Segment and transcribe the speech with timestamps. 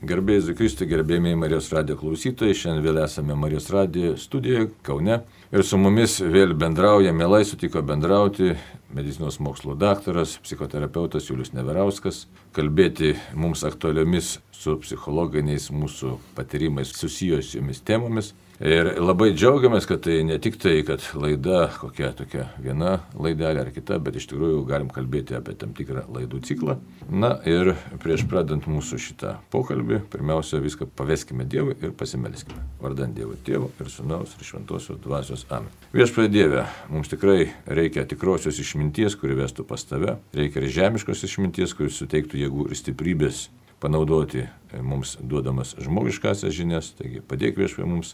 [0.00, 5.18] Gerbėjai Zikristai, gerbėjai Marijos radijo klausytojai, šiandien vėl esame Marijos radijo studijoje Kaune
[5.52, 8.54] ir su mumis vėl bendrauja, mielai sutiko bendrauti
[8.96, 12.22] medicinos mokslo daktaras, psichoterapeutas Julius Neverauskas,
[12.56, 18.32] kalbėti mums aktualiomis su psichologiniais mūsų patyrimais susijusiomis temomis.
[18.60, 23.70] Ir labai džiaugiamės, kad tai ne tik tai, kad laida kokia tokia viena laidelė ar
[23.72, 26.74] kita, bet iš tikrųjų galim kalbėti apie tam tikrą laidų ciklą.
[27.08, 27.70] Na ir
[28.02, 32.60] prieš pradant mūsų šitą pokalbį, pirmiausia viską paveskime Dievui ir pasimelskime.
[32.82, 35.72] Vardant Dievo Tėvo ir Sūnaus ir Šventosios Dvasios Amen.
[35.96, 41.72] Viešpatė Dieve, mums tikrai reikia tikrosios išminties, kuri vestų pas tave, reikia ir žemiškos išminties,
[41.80, 43.46] kuris suteiktų jėgų ir stiprybės
[43.80, 44.44] panaudoti
[44.84, 48.12] mums duodamas žmogiškasias žinias, taigi padėk viešpai mums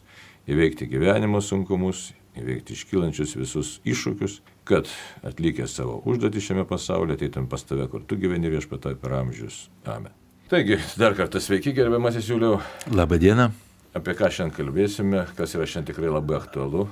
[0.50, 4.90] įveikti gyvenimo sunkumus, įveikti iškylančius visus iššūkius, kad
[5.26, 9.66] atlikę savo užduotį šiame pasaulyje, ateitum pas tave, kur tu gyveni viešpatai per amžius.
[9.86, 10.12] Amen.
[10.50, 12.60] Taigi, dar kartą sveiki, gerbiamasis Juliau.
[12.94, 13.50] Labadiena.
[13.96, 16.86] Apie ką šiandien kalbėsime, kas yra šiandien tikrai labai aktualu.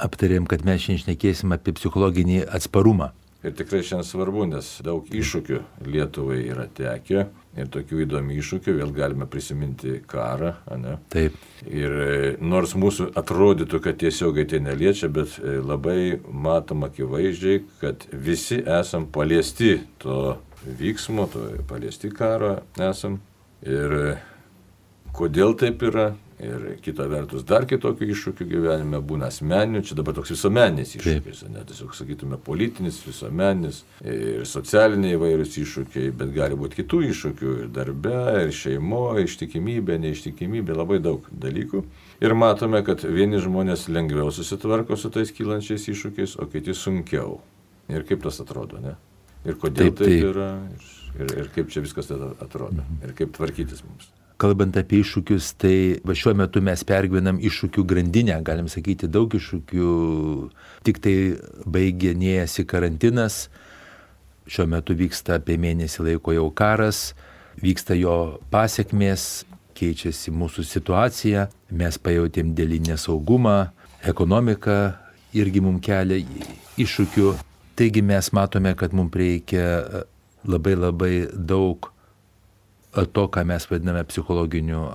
[0.00, 3.12] Aptarėm, kad mes šiandien šnekėsim apie psichologinį atsparumą.
[3.40, 7.30] Ir tikrai šiandien svarbu, nes daug iššūkių Lietuvai yra tekę.
[7.58, 10.52] Ir tokių įdomių iššūkių vėl galime prisiminti karą.
[10.78, 10.94] Ne?
[11.10, 11.34] Taip.
[11.66, 18.06] Ir e, nors mūsų atrodytų, kad tiesiogai tai neliečia, bet e, labai matom akivaizdžiai, kad
[18.12, 20.36] visi esam paliesti to
[20.78, 23.18] vyksmo, to paliesti karo esam.
[23.66, 24.14] Ir e,
[25.16, 30.32] kodėl taip yra, Ir kita vertus, dar kitokių iššūkių gyvenime būna asmeninių, čia dabar toks
[30.32, 37.02] visuomeninis iššūkis, ne tiesiog sakytume politinis, visuomeninis ir socialiniai įvairūs iššūkiai, bet gali būti kitų
[37.10, 41.82] iššūkių ir darbe, ir šeimoje, ištikimybė, neištikimybė, labai daug dalykų.
[42.24, 47.36] Ir matome, kad vieni žmonės lengviau susitvarko su tais kylančiais iššūkiais, o kiti sunkiau.
[47.92, 48.94] Ir kaip tas atrodo, ne?
[49.44, 50.08] Ir kodėl taip, taip.
[50.08, 50.88] taip yra, ir,
[51.20, 53.04] ir, ir kaip čia viskas atrodo, mhm.
[53.04, 54.08] ir kaip tvarkytis mums
[54.40, 55.74] kalbant apie iššūkius, tai
[56.06, 59.90] va šiuo metu mes pergyvenam iššūkių grandinę, galim sakyti, daug iššūkių,
[60.86, 61.14] tik tai
[61.68, 63.42] baiginėjasi karantinas,
[64.50, 67.10] šiuo metu vyksta apie mėnesį laiko jau karas,
[67.60, 68.16] vyksta jo
[68.52, 69.44] pasiekmės,
[69.76, 71.46] keičiasi mūsų situacija,
[71.76, 73.70] mes pajutėm dėl nesaugumą,
[74.08, 74.80] ekonomika
[75.36, 76.20] irgi mums kelia
[76.80, 77.36] iššūkių.
[77.78, 79.64] Taigi mes matome, kad mums reikia
[80.44, 81.92] labai labai daug
[82.92, 84.88] to, ką mes vadiname psichologiniu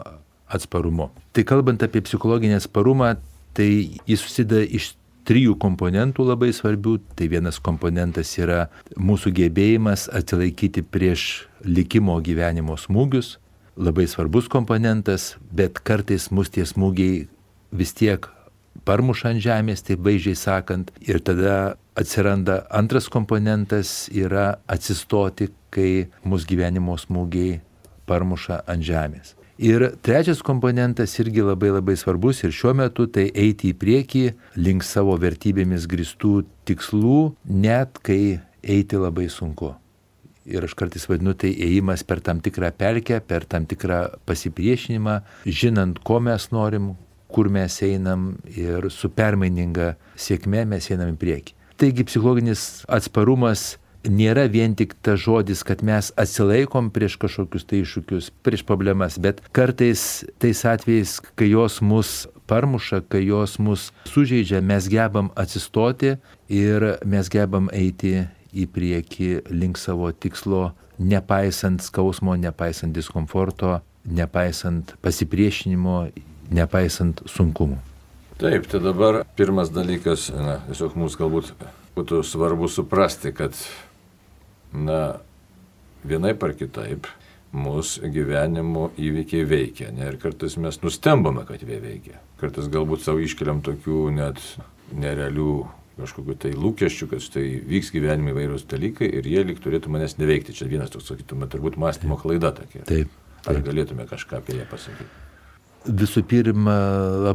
[0.47, 1.09] atsparumu.
[1.33, 3.16] Tai kalbant apie psichologinį atsparumą,
[3.56, 3.69] tai
[4.07, 4.94] jis susideda iš
[5.25, 7.00] trijų komponentų labai svarbių.
[7.17, 8.67] Tai vienas komponentas yra
[8.97, 13.38] mūsų gebėjimas atsilaikyti prieš likimo gyvenimo smūgius.
[13.75, 17.25] Labai svarbus komponentas, bet kartais mus tie smūgiai
[17.75, 18.29] vis tiek
[18.88, 20.94] parmuša ant žemės, taip vaizdžiai sakant.
[21.03, 27.59] Ir tada atsiranda antras komponentas yra atsistoti, kai mūsų gyvenimo smūgiai
[28.07, 29.35] parmuša ant žemės.
[29.55, 34.23] Ir trečias komponentas irgi labai labai svarbus ir šiuo metu tai eiti į priekį
[34.59, 39.71] link savo vertybėmis gristų tikslų, net kai eiti labai sunku.
[40.45, 46.03] Ir aš kartais vadinu tai ėjimas per tam tikrą pelkę, per tam tikrą pasipriešinimą, žinant,
[46.03, 46.91] ko mes norim,
[47.31, 51.55] kur mes einam ir su permaininga sėkme mes einam į priekį.
[51.79, 53.77] Taigi psichologinis atsparumas
[54.09, 59.41] nėra vien tik tas žodis, kad mes atsilaikom prieš kažkokius tai iššūkius, prieš problemas, bet
[59.55, 66.16] kartais tais atvejais, kai jos mus parmuša, kai jos mus sužeidžia, mes gebam atsistoti
[66.49, 76.05] ir mes gebam eiti į priekį link savo tikslo, nepaisant skausmo, nepaisant diskomforto, nepaisant pasipriešinimo,
[76.53, 77.81] nepaisant sunkumų.
[78.39, 81.53] Taip, tai dabar pirmas dalykas, na, tiesiog mums galbūt
[81.95, 83.55] būtų svarbu suprasti, kad
[84.75, 85.00] na,
[86.08, 87.09] vienaip ar kitaip
[87.56, 89.90] mūsų gyvenimo įvykiai veikia.
[89.96, 90.09] Ne?
[90.12, 92.19] Ir kartais mes nustembame, kad jie veikia.
[92.41, 94.41] Kartais galbūt savo iškeliam tokių net
[94.91, 95.52] nerealių
[95.96, 100.56] kažkokiu tai lūkesčių, kad štai vyks gyvenime įvairūs dalykai ir jie lik turėtų manęs neveikti.
[100.58, 102.84] Čia vienas toks, sakytume, turbūt mąstymo klaida tokia.
[102.84, 103.14] Taip.
[103.14, 103.22] taip.
[103.47, 105.24] Ar galėtume kažką apie ją pasakyti?
[105.87, 106.76] Visų pirma,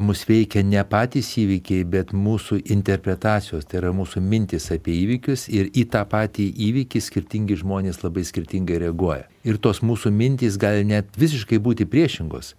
[0.02, 5.70] mus veikia ne patys įvykiai, bet mūsų interpretacijos, tai yra mūsų mintis apie įvykius ir
[5.70, 9.28] į tą patį įvykį skirtingi žmonės labai skirtingai reaguoja.
[9.46, 12.54] Ir tos mūsų mintys gali net visiškai būti priešingos.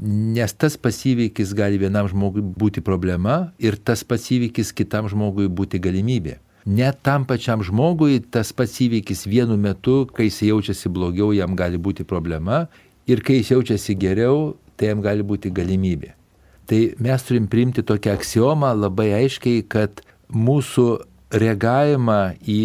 [0.00, 5.48] Nes tas pats įvykis gali vienam žmogui būti problema ir tas pats įvykis kitam žmogui
[5.48, 6.36] būti galimybė.
[6.66, 11.78] Net tam pačiam žmogui tas pats įvykis vienu metu, kai jis jaučiasi blogiau, jam gali
[11.78, 12.66] būti problema
[13.06, 16.12] ir kai jis jaučiasi geriau, tai jam gali būti galimybė.
[16.66, 20.02] Tai mes turim priimti tokią aksiomą labai aiškiai, kad
[20.34, 20.86] mūsų
[21.34, 22.62] reagavimą į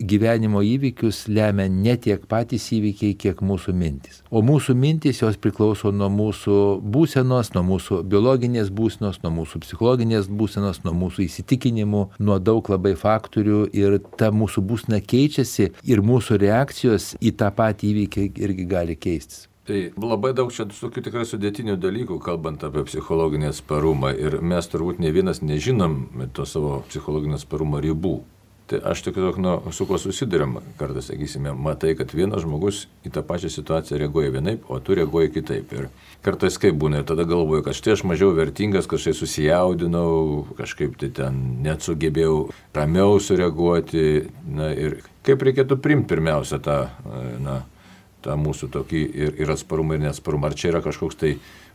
[0.00, 4.22] gyvenimo įvykius lemia ne tiek patys įvykiai, kiek mūsų mintis.
[4.32, 10.30] O mūsų mintis jos priklauso nuo mūsų būsenos, nuo mūsų biologinės būsenos, nuo mūsų psichologinės
[10.32, 16.40] būsenos, nuo mūsų įsitikinimų, nuo daug labai faktorių ir ta mūsų būsena keičiasi ir mūsų
[16.46, 19.49] reakcijos į tą patį įvykį irgi gali keistis.
[19.68, 25.02] Tai labai daug čia tokių tikrai sudėtinių dalykų, kalbant apie psichologinį atsparumą ir mes turbūt
[25.04, 26.02] ne vienas nežinom
[26.34, 28.18] to savo psichologinio atsparumo ribų.
[28.70, 33.24] Tai aš tiesiog, nu, su kuo susidurėm kartais, sakysime, matai, kad vienas žmogus į tą
[33.26, 35.72] pačią situaciją reaguoja vienaip, o tu reaguoji kitaip.
[35.74, 35.88] Ir
[36.22, 40.12] kartais kaip būna, ir tada galvoju, kad štai aš mažiau vertingas, kažkaip susijaudinau,
[40.60, 42.36] kažkaip tai ten net sugebėjau
[42.78, 44.06] ramiau sureaguoti.
[44.54, 46.78] Na ir kaip reikėtų primti pirmiausia tą,
[47.42, 47.64] na,
[48.24, 50.50] tą mūsų tokį ir, ir atsparumą, ir neatsparumą.
[50.50, 51.34] Ar čia yra kažkoks tai,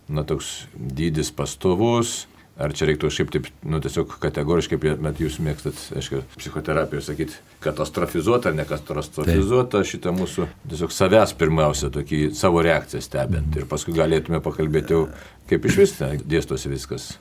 [0.10, 2.24] na, toks dydis pastovus,
[2.56, 8.54] Ar čia reiktų šiaip taip, nu, tiesiog kategoriškai, bet jūs mėgstat, aišku, psichoterapijoje sakyti, katastrofizuota
[8.54, 13.50] ar nekatastrofizuota šitą mūsų tiesiog savęs pirmiausia, tokį savo reakciją stebint.
[13.50, 13.60] Mm.
[13.60, 15.04] Ir paskui galėtume pakalbėti jau,
[15.52, 17.12] kaip iš vis dėstosi viskas.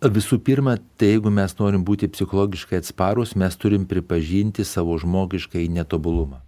[0.00, 6.40] Visų pirma, tai jeigu mes norim būti psichologiškai atsparus, mes turim pripažinti savo žmogiškai netobulumą.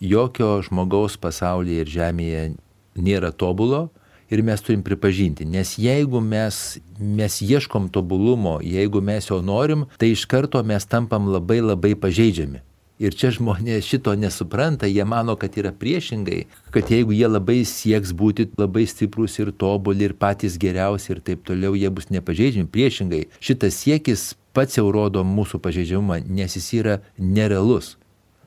[0.00, 2.46] Jokio žmogaus pasaulyje ir žemėje
[2.94, 3.88] nėra tobulo,
[4.30, 5.44] ir mes turim pripažinti.
[5.44, 11.28] Nes jeigu mes, mes ieškom tobulumo, jeigu mes jo norim, tai iš karto mes tampam
[11.28, 12.62] labai labai pažeidžiami.
[13.02, 18.12] Ir čia žmonės šito nesupranta, jie mano, kad yra priešingai, kad jeigu jie labai sieks
[18.14, 22.70] būti labai stiprus ir tobuli ir patys geriausi ir taip toliau, jie bus nepažeidžiami.
[22.70, 27.96] Priešingai, šitas siekis pats jau rodo mūsų pažeidžiamumą, nes jis yra nerealus.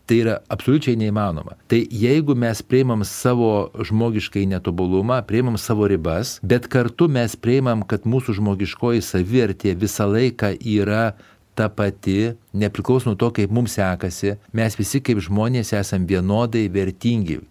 [0.07, 1.57] Tai yra absoliučiai neįmanoma.
[1.67, 8.07] Tai jeigu mes priimam savo žmogiškai netobulumą, priimam savo ribas, bet kartu mes priimam, kad
[8.07, 11.11] mūsų žmogiškoji savivertė visą laiką yra
[11.57, 17.41] ta pati, nepriklauso nuo to, kaip mums sekasi, mes visi kaip žmonės esame vienodai vertingi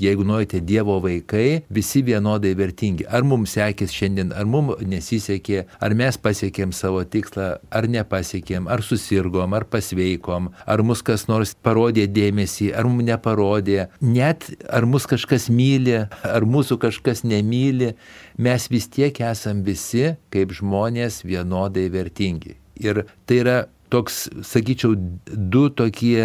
[0.00, 3.06] jeigu norite Dievo vaikai, visi vienodai vertingi.
[3.08, 8.84] Ar mums sekės šiandien, ar mums nesisekė, ar mes pasiekėm savo tikslą, ar nepasiekėm, ar
[8.86, 15.08] susirgom, ar pasveikom, ar mus kas nors parodė dėmesį, ar mums neparodė, net ar mus
[15.08, 17.94] kažkas myli, ar mūsų kažkas nemyli,
[18.38, 22.56] mes vis tiek esam visi kaip žmonės vienodai vertingi.
[22.76, 23.56] Ir tai yra
[23.96, 24.94] toks, sakyčiau,
[25.26, 26.20] du tokie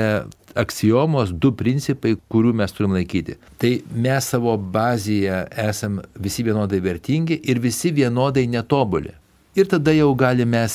[0.59, 3.38] aksijomos, du principai, kurių mes turim laikyti.
[3.62, 9.15] Tai mes savo bazėje esam visi vienodai vertingi ir visi vienodai netobuli.
[9.51, 10.73] Ir tada jau galime mes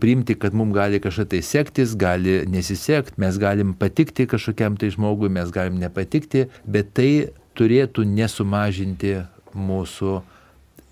[0.00, 5.30] priimti, kad mums gali kažkaip tai sektis, gali nesisekti, mes galim patikti kažkokiam tai žmogui,
[5.32, 9.14] mes galim nepatikti, bet tai turėtų nesumažinti
[9.56, 10.18] mūsų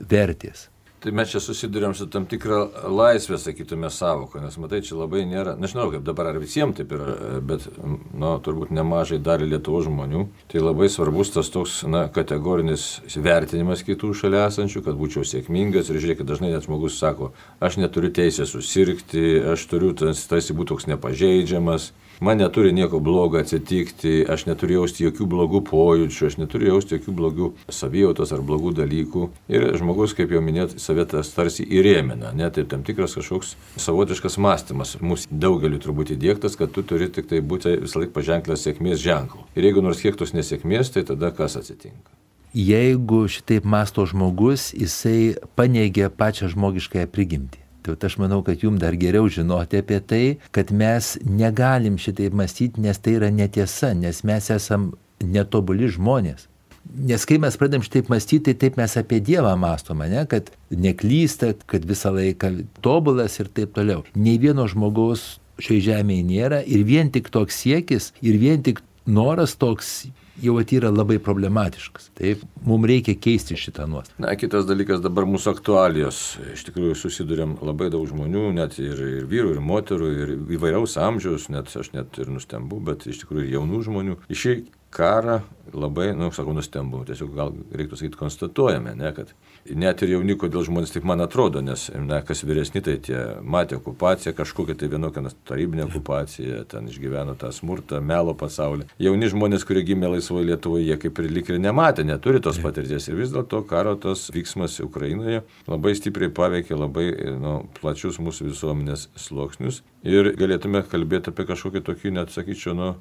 [0.09, 0.71] vertės.
[0.99, 5.53] Tai mes čia susidurėm su tam tikra laisvė, sakytume, savoką, nes matai, čia labai nėra,
[5.61, 10.25] nežinau kaip dabar ar visiems taip yra, bet, nu, turbūt nemažai dalį Lietuvo žmonių.
[10.50, 16.00] Tai labai svarbus tas toks, na, kategorinis vertinimas kitų šalia esančių, kad būčiau sėkmingas ir
[16.03, 17.31] žiūrėkit, dažnai net žmogus sako,
[17.62, 24.25] aš neturiu teisės susirgti, aš turiu tarsi būti toks nepažeidžiamas man neturi nieko blogo atsitikti,
[24.29, 29.29] aš neturiu jausti jokių blogų pojūčių, aš neturiu jausti jokių blogų savijautos ar blogų dalykų.
[29.53, 34.97] Ir žmogus, kaip jau minėt, savėtas tarsi įrėmina, net tai tam tikras kažkoks savotiškas mąstymas.
[35.03, 39.47] Mūsų daugeliu turbūt įdėktas, kad tu turi tik tai būti visą laiką paženklęs sėkmės ženklų.
[39.59, 42.17] Ir jeigu nors kiek tos nesėkmės, tai tada kas atsitinka?
[42.56, 47.68] Jeigu šitaip masto žmogus, jisai paneigia pačią žmogiškąją prigimtį.
[47.97, 50.23] Tai aš manau, kad jums dar geriau žinoti apie tai,
[50.55, 54.93] kad mes negalim šitaip mąstyti, nes tai yra netiesa, nes mes esam
[55.25, 56.49] netobuli žmonės.
[56.89, 60.25] Nes kai mes pradedam šitaip mąstyti, tai taip mes apie Dievą mąstome, ne?
[60.29, 62.55] kad neklysta, kad visą laiką
[62.85, 64.05] tobulas ir taip toliau.
[64.17, 69.57] Nei vieno žmogaus šioje žemėje nėra ir vien tik toks siekis ir vien tik noras
[69.59, 70.09] toks
[70.43, 72.11] jau yra labai problematiškas.
[72.19, 74.23] Taip, mums reikia keisti šitą nuostatą.
[74.25, 76.23] Na, kitas dalykas dabar mūsų aktualijos.
[76.55, 81.49] Iš tikrųjų susidurėm labai daug žmonių, net ir, ir vyrų, ir moterų, ir įvairiaus amžiaus,
[81.55, 84.19] net aš net ir nustembu, bet iš tikrųjų jaunų žmonių.
[84.33, 84.47] Iš
[84.95, 87.03] karą labai, nu, sakau, nustembu.
[87.08, 89.32] Tiesiog gal reiktų sakyti, konstatuojame, ne, kad
[89.69, 93.79] net ir jauni, kodėl žmonės taip man atrodo, nes, na, kas vyresni, tai tie matė
[93.79, 98.89] okupaciją, kažkokią tai vienokią tarybinę okupaciją, ten išgyveno tą smurtą, melo pasaulį.
[99.03, 103.10] Jauni žmonės, kurie gimė laisvoje Lietuvoje, jie kaip ir lik ir nematė, neturi tos patirties.
[103.10, 107.10] Ir vis dėlto karo tas vyksmas Ukrainoje labai stipriai paveikė labai
[107.41, 109.82] nu, plačius mūsų visuomenės sluoksnius.
[110.06, 112.93] Ir galėtume kalbėti apie kažkokį tokį, net sakyčiau, nu,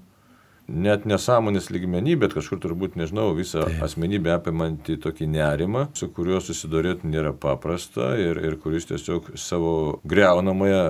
[0.67, 3.79] net nesąmonės lygmenį, bet kažkur turbūt, nežinau, visą Taip.
[3.87, 9.73] asmenybę apimantį tokį nerimą, su kuriuo susidorėti nėra paprasta ir, ir kuris tiesiog savo
[10.07, 10.83] greunamąją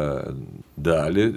[0.77, 1.27] dalį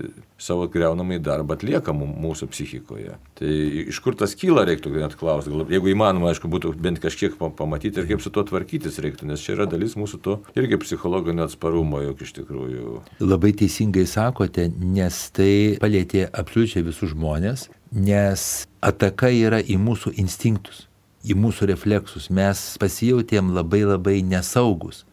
[0.40, 3.16] savo greunamai darbą atlieka mūsų psichikoje.
[3.38, 3.50] Tai
[3.92, 5.52] iš kur tas kyla reiktų net klausti.
[5.72, 9.54] Jeigu įmanoma, aišku, būtų bent kažkiek pamatyti ir kaip su tuo tvarkytis reiktų, nes čia
[9.58, 12.96] yra dalis mūsų to irgi psichologinio atsparumo, juk iš tikrųjų.
[13.20, 18.46] Labai teisingai sakote, nes tai palėtė absoliučiai visus žmonės, nes
[18.80, 20.86] ataka yra į mūsų instinktus,
[21.26, 22.30] į mūsų refleksus.
[22.32, 25.04] Mes pasijautėm labai labai nesaugus.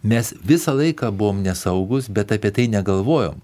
[0.00, 3.42] Mes visą laiką buvom nesaugus, bet apie tai negalvojom.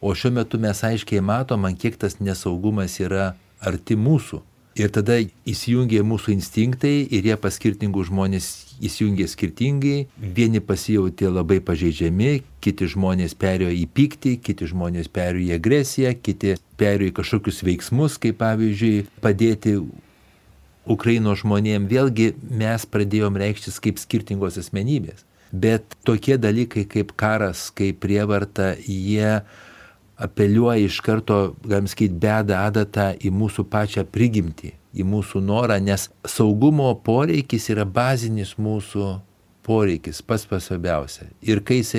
[0.00, 4.42] O šiuo metu mes aiškiai matom, kiek tas nesaugumas yra arti mūsų.
[4.78, 5.16] Ir tada
[5.48, 8.46] įsijungia mūsų instinktai ir jie pas skirtingus žmonės
[8.78, 10.06] įsijungia skirtingai.
[10.22, 16.54] Vieni pasijautė labai pažeidžiami, kiti žmonės perėjo į pyktį, kiti žmonės perėjo į agresiją, kiti
[16.78, 19.80] perėjo į kažkokius veiksmus, kaip pavyzdžiui padėti
[20.86, 21.90] Ukrainos žmonėm.
[21.90, 25.26] Vėlgi mes pradėjom reikštis kaip skirtingos asmenybės.
[25.50, 29.40] Bet tokie dalykai kaip karas, kaip prievarta, jie
[30.18, 36.08] apeliuoja iš karto, galim sakyti, beda adatą į mūsų pačią prigimtį, į mūsų norą, nes
[36.26, 39.12] saugumo poreikis yra bazinis mūsų
[39.68, 41.28] poreikis, pats pasvarbiausia.
[41.44, 41.94] Ir kai jis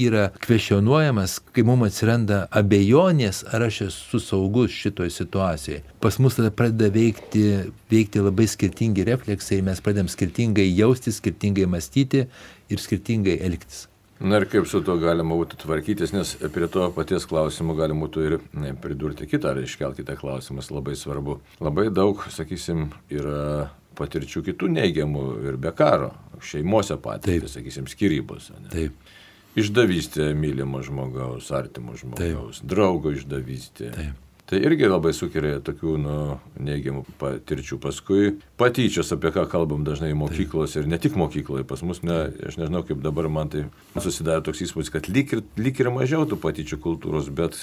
[0.00, 5.82] yra kvestionuojamas, kai mums atsiranda abejonės, ar aš esu saugus šitoje situacijoje.
[6.00, 7.44] Pas mus tada pradeda veikti,
[7.92, 12.26] veikti labai skirtingi refleksai, mes pradedam skirtingai jausti, skirtingai mąstyti
[12.72, 13.86] ir skirtingai elgtis.
[14.22, 18.26] Na ir kaip su to galima būtų tvarkytis, nes prie to paties klausimų galima būtų
[18.28, 18.36] ir
[18.82, 21.40] pridurti kitą ar iškelti kitą klausimą, labai svarbu.
[21.62, 26.12] Labai daug, sakysim, yra patirčių kitų neigiamų ir be karo,
[26.42, 28.52] šeimose patirtis, sakysim, skirybos.
[28.60, 28.70] Ne?
[28.72, 29.14] Taip.
[29.58, 32.68] Išdavystė mylimo žmogaus, artimo žmogaus, Taip.
[32.72, 33.90] draugo išdavystė.
[33.96, 34.20] Taip.
[34.52, 36.14] Tai irgi labai sukelia tokių nu,
[36.60, 37.78] neigiamų patirčių.
[37.80, 41.64] Paskui patyčios, apie ką kalbam dažnai mokyklos ir ne tik mokykloje.
[41.70, 42.18] Pas mus, ne,
[42.50, 43.62] aš nežinau, kaip dabar man tai
[43.96, 47.56] susidarė toks įspūdis, kad lyg ir, lyg ir mažiau tų patyčių kultūros, bet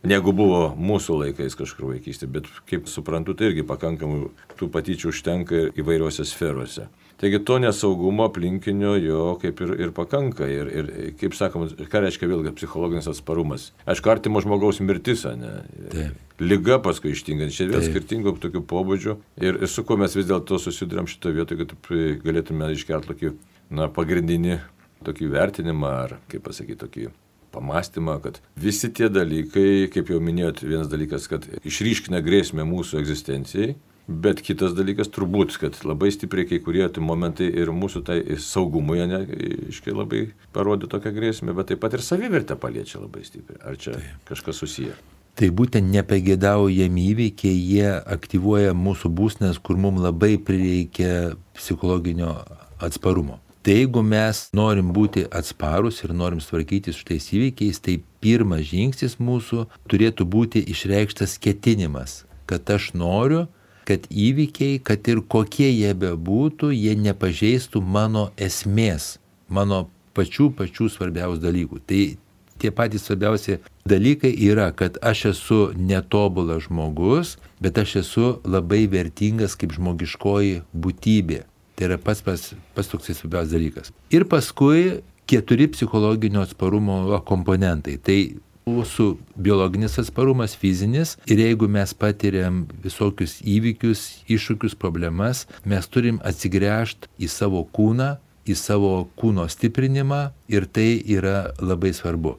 [0.00, 2.30] negu buvo mūsų laikais kažkur vaikystė.
[2.32, 6.88] Bet kaip suprantu, tai irgi pakankamai tų patyčių užtenka įvairiuose sferuose.
[7.20, 10.46] Taigi to nesaugumo aplinkinio jo kaip ir, ir pakanka.
[10.48, 13.70] Ir, ir kaip sakoma, ką reiškia vėlgi psichologinis atsparumas.
[13.84, 15.52] Aišku, artimo žmogaus mirtis, ne?
[15.92, 16.18] Taip.
[16.40, 19.16] Liga paskui ištingant, čia vėl skirtingų tokių pobūdžių.
[19.44, 21.74] Ir, ir su kuo mes vis dėlto susidurėm šitoje vietoje, kad
[22.24, 23.34] galėtume iškelti tokį,
[23.76, 24.56] na, pagrindinį
[25.04, 27.10] tokį vertinimą, ar, kaip pasakyti, tokį
[27.52, 33.74] pamastymą, kad visi tie dalykai, kaip jau minėjot, vienas dalykas, kad išryškina grėsmę mūsų egzistencijai,
[34.10, 38.98] Bet kitas dalykas turbūt, kad labai stipriai kai kurie tai momentai ir mūsų tai saugumui,
[39.06, 39.20] ne,
[39.70, 40.24] iškai labai
[40.54, 43.60] parodė tokią grėsmę, bet taip pat ir savivertę paliečia labai stipriai.
[43.62, 44.24] Ar čia taip.
[44.32, 44.96] kažkas susiję?
[45.38, 52.34] Tai būtent nepagėdaujami įvykiai, jie aktyvuoja mūsų būsnės, kur mums labai prireikia psichologinio
[52.82, 53.38] atsparumo.
[53.62, 59.18] Tai jeigu mes norim būti atsparus ir norim tvarkyti su tais įvykiais, tai pirmas žingsnis
[59.20, 63.46] mūsų turėtų būti išreikštas ketinimas, kad aš noriu
[63.90, 69.16] kad įvykiai, kad ir kokie jie bebūtų, jie nepažeistų mano esmės,
[69.50, 71.80] mano pačių pačių svarbiausių dalykų.
[71.90, 72.02] Tai
[72.62, 79.56] tie patys svarbiausi dalykai yra, kad aš esu netobulas žmogus, bet aš esu labai vertingas
[79.58, 81.44] kaip žmogiškoji būtybė.
[81.74, 83.94] Tai yra pats, pats, pats toks svarbiausias dalykas.
[84.14, 87.96] Ir paskui keturi psichologinio atsparumo komponentai.
[87.98, 88.18] Tai
[88.70, 97.10] mūsų biologinis atsparumas, fizinis ir jeigu mes patiriam visokius įvykius, iššūkius, problemas, mes turim atsigręžti
[97.20, 98.14] į savo kūną,
[98.46, 100.22] į savo kūno stiprinimą
[100.52, 102.38] ir tai yra labai svarbu.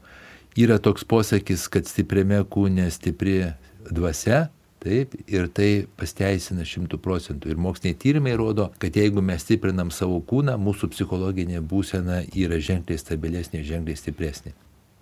[0.59, 3.53] Yra toks posakis, kad stipriame kūne stipri
[3.88, 4.50] dvasia,
[4.81, 7.51] Taip, ir tai pasteisina šimtų procentų.
[7.53, 12.97] Ir moksliniai tyrimai rodo, kad jeigu mes stiprinam savo kūną, mūsų psichologinė būsena yra ženkliai
[12.97, 14.55] stabilesnė, ženkliai stipresnė.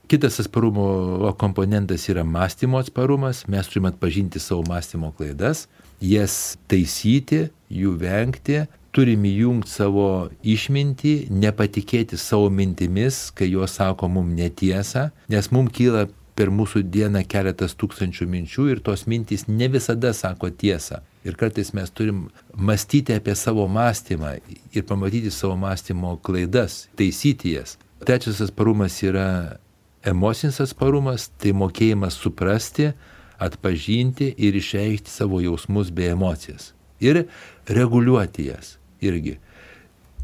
[0.09, 3.43] Kitas atsparumo komponentas yra mąstymo atsparumas.
[3.47, 5.67] Mes turime atpažinti savo mąstymo klaidas,
[6.01, 10.07] jas taisyti, jų vengti, turim įjungti savo
[10.41, 17.21] išmintį, nepatikėti savo mintimis, kai jos sako mums netiesą, nes mums kyla per mūsų dieną
[17.29, 21.03] keletas tūkstančių minčių ir tos mintys ne visada sako tiesą.
[21.21, 24.39] Ir kartais mes turim mąstyti apie savo mąstymą
[24.73, 27.77] ir pamatyti savo mąstymo klaidas, taisyti jas.
[28.01, 29.59] Trečias atsparumas yra
[30.07, 32.93] Emocinis atsparumas tai mokėjimas suprasti,
[33.39, 36.73] atpažinti ir išreikšti savo jausmus bei emocijas.
[37.03, 37.25] Ir
[37.67, 39.37] reguliuoti jas irgi.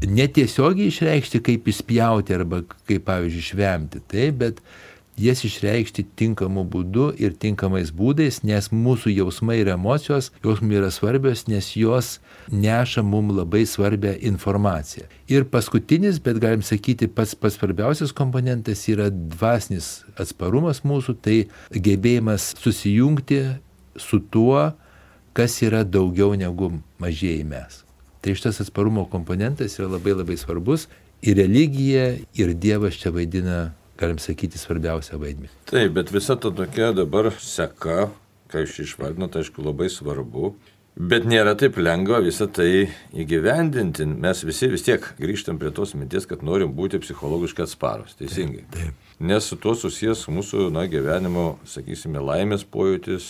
[0.04, 4.60] Netiesiogiai išreikšti, kaip įspjauti arba kaip, pavyzdžiui, švemti, taip, bet
[5.16, 11.46] jas išreikšti tinkamu būdu ir tinkamais būdais, nes mūsų jausmai ir emocijos, jausmai yra svarbios,
[11.48, 12.16] nes jos
[12.52, 15.06] neša mums labai svarbią informaciją.
[15.32, 21.38] Ir paskutinis, bet galim sakyti, pats pats svarbiausias komponentas yra dvasinis atsparumas mūsų, tai
[21.72, 23.42] gebėjimas susijungti
[23.96, 24.70] su tuo,
[25.36, 26.70] kas yra daugiau negu
[27.02, 27.82] mažieji mes.
[28.20, 30.88] Tai šitas atsparumo komponentas yra labai labai svarbus
[31.22, 35.52] ir religija, ir Dievas čia vaidina galim sakyti, svarbiausią vaidmenį.
[35.70, 38.08] Taip, bet visa ta tokia dabar seka,
[38.52, 40.54] ką jūs išvardinote, aišku, labai svarbu.
[40.96, 44.06] Bet nėra taip lengva visą tai įgyvendinti.
[44.08, 48.14] Mes visi vis tiek grįžtam prie tos minties, kad norim būti psichologiškai atsparus.
[48.16, 48.62] Teisingai.
[48.72, 49.18] Taip, taip.
[49.28, 53.28] Nes su tuo susijęs mūsų na, gyvenimo, sakysime, laimės pojūtis,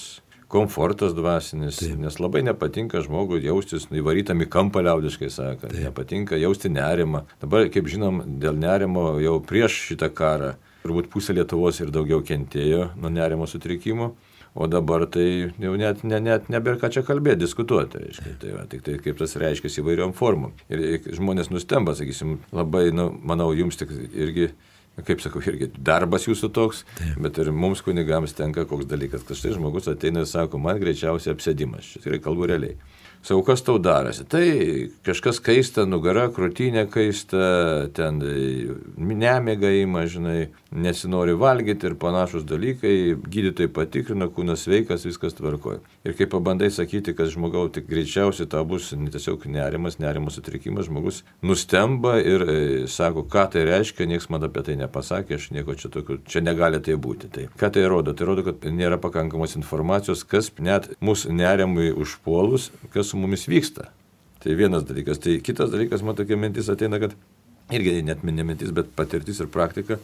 [0.53, 1.97] komfortas dvasinis, Taip.
[1.99, 7.25] nes labai nepatinka žmogui jaustis įvarytam į kampą liaudiškai sakant, nepatinka jausti nerimą.
[7.43, 10.55] Dabar, kaip žinom, dėl nerimo jau prieš šitą karą
[10.87, 14.13] turbūt pusė Lietuvos ir daugiau kentėjo nuo nerimo sutrikimų.
[14.57, 18.01] O dabar tai jau net, ne, net nebėra ką čia kalbėti, diskutuoti.
[18.07, 18.37] Reiškia.
[18.41, 20.55] Tai, va, tik tai kaip tas reiškia įvairiom formom.
[20.73, 24.49] Ir žmonės nustemba, sakysim, labai, nu, manau, jums tik irgi
[25.05, 27.19] kaip sakau, irgi darbas jūsų toks, Taip.
[27.27, 31.35] bet ir mums kunigams tenka koks dalykas, kad štai žmogus ateina ir sako, man greičiausiai
[31.35, 32.79] apsėdimas, čia tikrai kalbu realiai.
[33.27, 34.27] Sakau, kas tau darosi?
[34.31, 34.45] Tai
[35.07, 38.21] kažkas kaista, nugara, krūtinė kaista, ten
[38.97, 45.81] nemiga įma, žinai, nesinori valgyti ir panašus dalykai, gydytojai patikrina, kūnas sveikas, viskas tvarkoja.
[46.07, 51.23] Ir kai pabandai sakyti, kad žmogaus tik greičiausiai tau bus tiesiog nerimas, nerimo sutrikimas, žmogus
[51.43, 52.59] nustemba ir e,
[52.91, 56.79] sako, ką tai reiškia, niekas man apie tai nepasakė, aš nieko čia tokio, čia negali
[56.85, 57.33] tai būti.
[57.33, 58.15] Tai ką tai rodo?
[58.15, 63.91] Tai rodo, kad nėra pakankamos informacijos, kas net mūsų nerimui užpuolus, kas su mumis vyksta.
[64.43, 65.19] Tai vienas dalykas.
[65.19, 67.17] Tai kitas dalykas, man tokia mintis ateina, kad
[67.73, 69.99] irgi net ne mintis, bet patirtis ir praktika.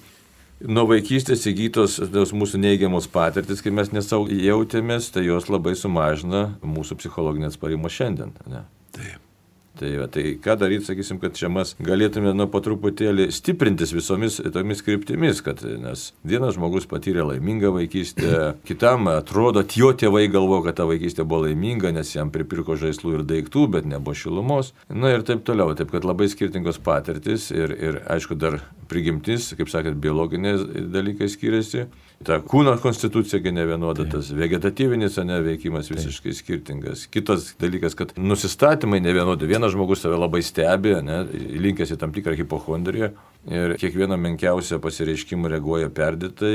[0.63, 6.53] Nuo vaikystės įgytos tos mūsų neigiamos patirtis, kai mes nesau jautėmės, tai jos labai sumažina
[6.63, 8.33] mūsų psichologinį atsparimą šiandien.
[8.47, 8.65] Ne?
[8.95, 9.32] Taip.
[9.79, 14.37] Tai, va, tai ką daryti, sakysim, kad čia mes galėtume nu, po truputėlį stiprintis visomis
[14.53, 18.35] tomis kryptimis, kad nes vienas žmogus patyrė laimingą vaikystę,
[18.69, 23.25] kitam atrodo, jo tėvai galvo, kad ta vaikystė buvo laiminga, nes jam pripirko žaislų ir
[23.33, 24.75] daiktų, bet nebuvo šilumos.
[24.93, 28.61] Na ir taip toliau, taip kad labai skirtingos patirtis ir, ir aišku, dar
[28.93, 31.89] prigimtis, kaip sakėt, biologiniai dalykai skiriasi
[32.25, 37.07] ta kūno konstitucija ne vienoda, tas vegetatyvinis neveikimas visiškai skirtingas.
[37.13, 39.49] Kitas dalykas, kad nusistatymai ne vienodi.
[39.51, 41.23] Vienas žmogus save labai stebi, ne,
[41.67, 43.13] linkęs į tam tikrą hipochondriją
[43.51, 46.55] ir kiekvieną menkiausią pasireiškimą reaguoja perdėtai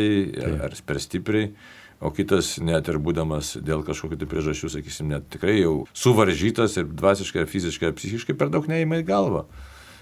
[0.68, 1.52] ar per stipriai.
[1.98, 6.86] O kitas, net ir būdamas dėl kažkokių tai priežasčių, sakysim, net tikrai jau suvaržytas ir
[6.92, 9.48] dvasiškai, fiziškai, psichiškai per daug neįma į galvą.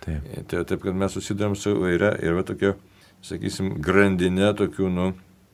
[0.06, 0.30] Taip.
[0.52, 2.76] Tai taip, kad mes susidurėm su įvairia ir va tokia,
[3.26, 5.10] sakysim, grandinė tokių, nu,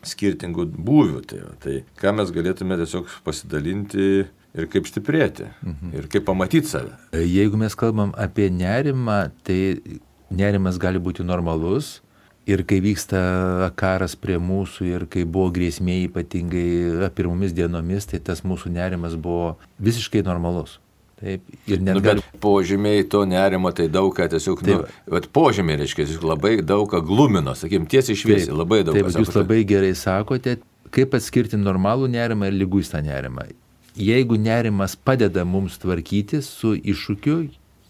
[0.07, 1.23] skirtingų būvių.
[1.29, 4.07] Tai, tai ką mes galėtume tiesiog pasidalinti
[4.51, 5.95] ir kaip stiprėti, mhm.
[5.95, 6.95] ir kaip pamatyti save.
[7.15, 9.59] Jeigu mes kalbam apie nerimą, tai
[10.31, 11.99] nerimas gali būti normalus.
[12.49, 13.19] Ir kai vyksta
[13.77, 19.53] karas prie mūsų ir kai buvo grėsmė ypatingai pirmomis dienomis, tai tas mūsų nerimas buvo
[19.77, 20.79] visiškai normalus.
[21.21, 22.23] Taip, ir net nu, gali...
[22.41, 24.79] Požymiai to nerimo, tai daug ką tiesiog, nu,
[25.13, 28.97] bet požymiai reiškia, labai daug ką glumino, sakykim, tiesiai šviesiai, labai daug.
[28.97, 30.57] Taip, jūs labai gerai sakote,
[30.89, 33.51] kaip atskirti normalų nerimą ir lyguistą nerimą.
[34.01, 37.37] Jeigu nerimas padeda mums tvarkyti su iššūkiu,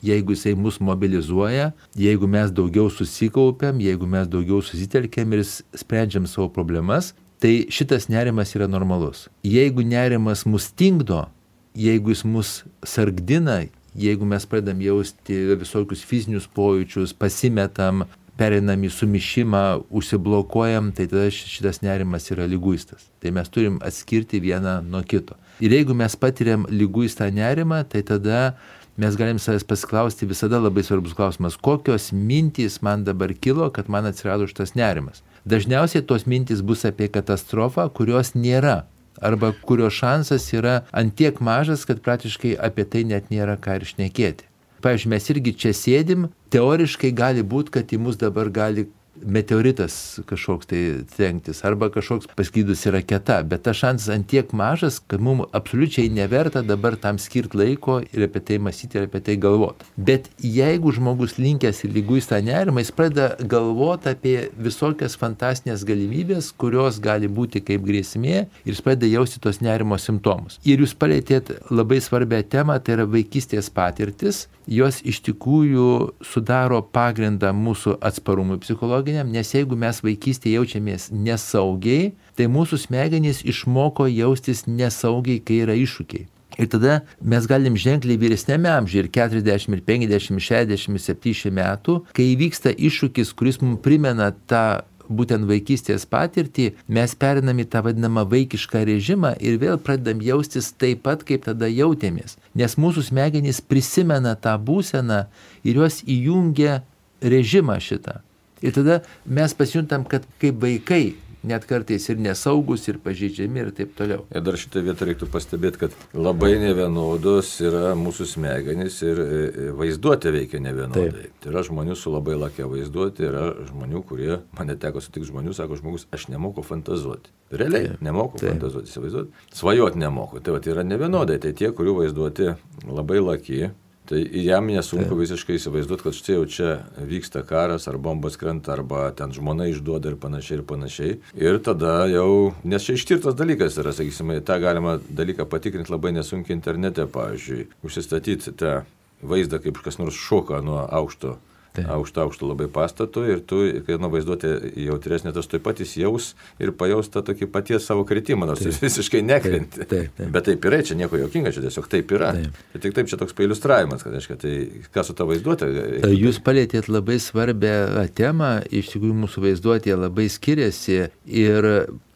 [0.04, 6.50] jeigu jisai mus mobilizuoja, jeigu mes daugiau susikaupiam, jeigu mes daugiau susitelkiam ir sprendžiam savo
[6.52, 9.30] problemas, tai šitas nerimas yra normalus.
[9.46, 11.28] Jeigu nerimas mus tinkdo,
[11.76, 18.06] jeigu jis mus sargdina, jeigu mes pradedam jausti visokius fizinius pojūčius, pasimetam,
[18.40, 23.10] perinam į sumišimą, užsiblokuojam, tai tada šitas nerimas yra lyguistas.
[23.22, 25.38] Tai mes turim atskirti vieną nuo kito.
[25.62, 28.56] Ir jeigu mes patiriam lyguistą nerimą, tai tada
[28.98, 34.10] mes galim savęs pasiklausti visada labai svarbus klausimas, kokios mintys man dabar kilo, kad man
[34.10, 35.22] atsirado šitas nerimas.
[35.46, 38.84] Dažniausiai tos mintys bus apie katastrofą, kurios nėra
[39.22, 44.48] arba kurio šansas yra antiek mažas, kad praktiškai apie tai net nėra ką ir šnekėti.
[44.82, 48.88] Pavyzdžiui, mes irgi čia sėdim, teoriškai gali būti, kad į mus dabar gali
[49.26, 50.82] meteoritas kažkoks tai
[51.16, 56.96] trenktis arba kažkoks paskydusi raketa, bet tas šansas antiek mažas, kad mums absoliučiai neverta dabar
[56.96, 59.88] tam skirti laiko ir apie tai mąstyti ir apie tai galvoti.
[59.98, 67.00] Bet jeigu žmogus linkęs į lyguistą nerimą, jis pradeda galvoti apie visokias fantasinės galimybės, kurios
[67.04, 70.60] gali būti kaip grėsmė ir jis pradeda jausti tos nerimo simptomus.
[70.68, 75.88] Ir jūs palėtėt labai svarbią temą, tai yra vaikystės patirtis, jos iš tikrųjų
[76.26, 83.44] sudaro pagrindą mūsų atsparumui psichologijai psichologiniam, nes jeigu mes vaikystėje jaučiamės nesaugiai, tai mūsų smegenys
[83.44, 86.28] išmoko jaustis nesaugiai, kai yra iššūkiai.
[86.60, 92.32] Ir tada mes galim ženkliai vyresnėme amžiuje, ir 40, ir 50, 60, 70 metų, kai
[92.36, 98.86] įvyksta iššūkis, kuris mums primena tą būtent vaikystės patirtį, mes perinam į tą vadinamą vaikišką
[98.88, 102.38] režimą ir vėl pradedam jaustis taip pat, kaip tada jautėmės.
[102.56, 105.26] Nes mūsų smegenys prisimena tą būseną
[105.64, 106.84] ir jos įjungia
[107.22, 108.22] režimą šitą.
[108.62, 111.04] Ir tada mes pasijuntam, kad kaip vaikai
[111.44, 114.26] net kartais ir nesaugus, ir pažeidžiami ir taip toliau.
[114.30, 119.68] Ir dar šitą vietą reiktų pastebėti, kad labai nevienodos yra mūsų smegenys ir e, e,
[119.78, 121.10] vaizduotė veikia nevienodai.
[121.18, 121.36] Taip.
[121.42, 125.80] Tai yra žmonių su labai lakia vaizduotė, yra žmonių, kurie, man neteko sutikti žmonių, sako
[125.82, 127.34] žmogus, aš nemoku fantazuoti.
[127.52, 128.04] Realiai Taip.
[128.06, 128.54] nemoku Taip.
[128.54, 129.48] fantazuoti, įsivaizduoti.
[129.58, 130.44] Svajoti nemoku.
[130.46, 131.42] Tai va, tai yra nevienodai.
[131.42, 132.54] Tai tie, kurių vaizduotė
[132.88, 133.72] labai laki,
[134.12, 136.72] Tai jam nesunku visiškai įsivaizduoti, kad štai jau čia
[137.08, 141.14] vyksta karas, ar bombos krenta, arba ten žmona išduoda ir panašiai ir panašiai.
[141.40, 146.58] Ir tada jau, nes čia ištirtas dalykas yra, sakysime, tą galima dalyką patikrinti labai nesunkiai
[146.58, 148.82] internete, pavyzdžiui, užsistatyti tą
[149.24, 151.38] vaizdą, kaip kas nors šoka nuo aukšto
[151.80, 154.52] aukšto, aukšto labai pastato ir tu, kai nu vaizduotė
[154.88, 156.32] jautresnė, tas taip pat jis jaus
[156.62, 159.86] ir pajaus tą tokį paties savo kritimą, nors jis visiškai nekrenti.
[159.86, 160.34] Taip, taip, taip.
[160.36, 162.34] Bet taip yra, čia nieko jokinga, čia tiesiog taip yra.
[162.38, 162.60] Taip.
[162.74, 164.56] Tai tik taip čia toks pailustravimas, kad reiškia, tai
[164.92, 165.72] ką su ta vaizduotė.
[166.12, 167.74] Jūs palėtėt labai svarbę
[168.18, 171.72] temą, iš tikrųjų mūsų vaizduotė labai skiriasi ir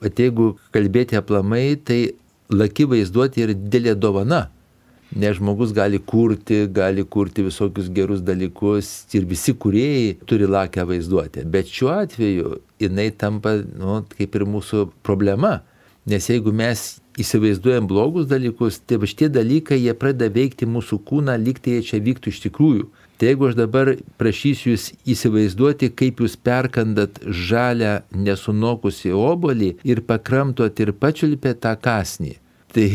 [0.06, 2.02] jeigu kalbėti aplamai, tai
[2.52, 4.46] laki vaizduotė yra didelė dovana
[5.16, 11.46] nes žmogus gali kurti, gali kurti visokius gerus dalykus ir visi kuriejai turi lakę vaizduotę.
[11.48, 15.62] Bet šiuo atveju jinai tampa, nu, kaip ir mūsų problema.
[16.06, 16.84] Nes jeigu mes
[17.18, 22.02] įsivaizduojam blogus dalykus, tai šitie dalykai jie pradeda veikti mūsų kūną, lyg tai jie čia
[22.04, 22.86] vyktų iš tikrųjų.
[23.16, 30.82] Tai jeigu aš dabar prašysiu jūs įsivaizduoti, kaip jūs perkandat žalę nesunokusi obolį ir pakramtot
[30.84, 32.36] ir pačiulpėt tą kasnį,
[32.76, 32.86] Tai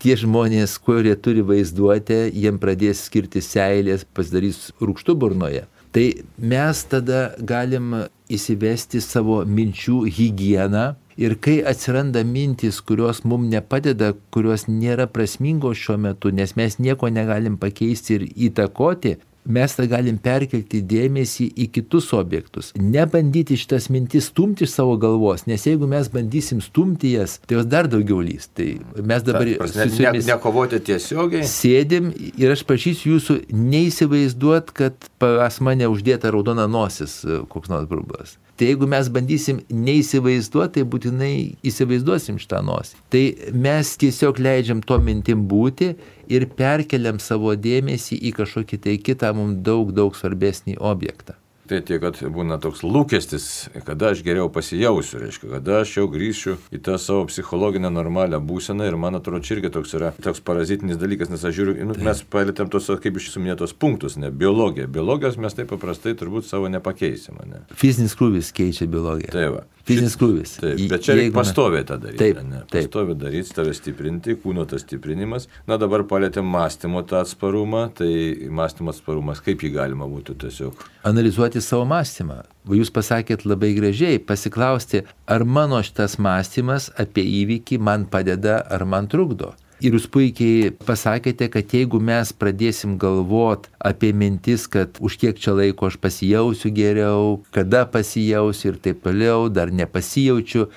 [0.00, 5.66] tie žmonės, kurie turi vaizduotę, jiem pradės skirti seilės, pasidarys rūkštų burnoje.
[5.92, 6.04] Tai
[6.40, 7.92] mes tada galim
[8.32, 10.86] įsivesti savo minčių higieną
[11.20, 17.12] ir kai atsiranda mintis, kurios mums nepadeda, kurios nėra prasmingos šiuo metu, nes mes nieko
[17.12, 22.72] negalim pakeisti ir įtakoti, mes tą galim perkelti dėmesį į kitus objektus.
[22.76, 27.68] Nebandyti šitas mintis stumti iš savo galvos, nes jeigu mes bandysim stumti jas, tai jos
[27.70, 28.48] dar daugiau lys.
[28.56, 28.68] Tai
[29.02, 29.52] mes dabar...
[29.66, 31.46] Ta, ne, ne, nekovoti tiesiogiai.
[31.50, 38.36] Sėdim ir aš prašysiu jūsų neįsivaizduot, kad pas mane uždėta raudona nosis koks nors brubas.
[38.56, 41.32] Tai jeigu mes bandysim neįsivaizduoti, tai būtinai
[41.68, 43.00] įsivaizduosim šitą nosį.
[43.12, 45.92] Tai mes tiesiog leidžiam to mintim būti
[46.32, 51.36] ir perkeliam savo dėmesį į kažkokį tai kitą mums daug, daug svarbesnį objektą.
[51.66, 53.46] Tai tiek, kad būna toks lūkestis,
[53.86, 58.86] kada aš geriau pasijausiu, reiškia, kada aš jau grįšiu į tą savo psichologinę normalią būseną
[58.86, 62.22] ir man atrodo, čia irgi toks yra toks parazitinis dalykas, nes aš žiūriu, nu, mes
[62.30, 64.86] palėtėm tos, kaip iš jūsų minėtos punktus, ne biologija.
[64.86, 67.42] Biologijos mes taip paprastai turbūt savo nepakeisim.
[67.50, 67.64] Ne?
[67.74, 69.34] Fizinis krūvis keičia biologiją.
[69.34, 69.58] Taip.
[69.58, 69.75] Va.
[69.86, 70.56] Fizinis krūvis.
[70.58, 72.18] Taip, bet čia reikia pastoviai tą daryti.
[72.18, 72.62] Taip, ne?
[72.72, 75.46] pastoviai daryti, tave stiprinti, kūno tas stiprinimas.
[75.70, 78.10] Na dabar palėtėm mąstymo tą atsparumą, tai
[78.50, 80.82] mąstymo atsparumas, kaip jį galima būtų tiesiog.
[81.06, 82.40] Analizuoti savo mąstymą.
[82.74, 89.06] Jūs pasakėt labai gražiai, pasiklausti, ar mano šitas mąstymas apie įvykį man padeda ar man
[89.12, 89.54] trukdo.
[89.84, 95.52] Ir jūs puikiai pasakėte, kad jeigu mes pradėsim galvot apie mintis, kad už kiek čia
[95.58, 100.70] laiko aš pasijausiu geriau, kada pasijausiu ir taip toliau, dar nepasijaučiu,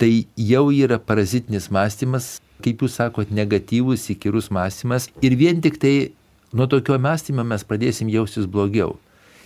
[0.00, 5.10] tai jau yra parazitinis mąstymas, kaip jūs sakot, negatyvus, įkyrus mąstymas.
[5.20, 5.96] Ir vien tik tai
[6.56, 8.96] nuo tokio mąstymo mes pradėsim jaustis blogiau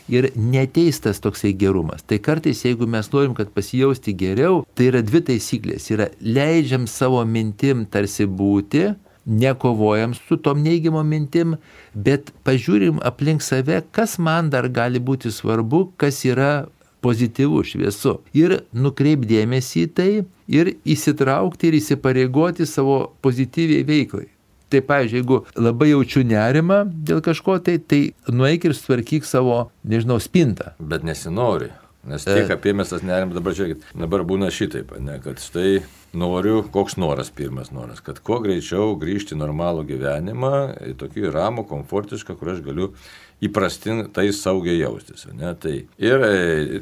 [0.08, 2.02] ir neteistas toksai gerumas.
[2.06, 5.88] Tai kartais, jeigu mes norim, kad pasijausti geriau, tai yra dvi taisyklės.
[5.94, 8.92] Yra leidžiam savo mintim tarsi būti,
[9.24, 11.56] nekovojam su tom neigiamom mintim,
[11.94, 16.66] bet pažiūrim aplink save, kas man dar gali būti svarbu, kas yra
[17.02, 18.18] pozityvu, šviesu.
[18.34, 20.10] Ir nukreipdėmėsi į tai
[20.50, 24.28] ir įsitraukti ir įsipareigoti savo pozityviai veiklai.
[24.72, 30.16] Tai pavyzdžiui, jeigu labai jaučiu nerimą dėl kažko, tai, tai nueik ir sutvarkyk savo, nežinau,
[30.22, 30.72] spintą.
[30.80, 31.68] Bet nesinori.
[32.08, 32.54] Nes tiek e...
[32.56, 35.84] apėmės tas nerimas, dabar žiūrėkit, dabar būna šitaip, ne, kad štai
[36.18, 40.52] noriu, koks noras, pirmas noras, kad kuo greičiau grįžti į normalų gyvenimą,
[40.90, 42.90] į tokį ramų, komfortišką, kur aš galiu
[43.42, 45.28] įprastin tai saugiai jaustis.
[45.30, 45.54] Ne?
[45.62, 46.26] Tai, ir,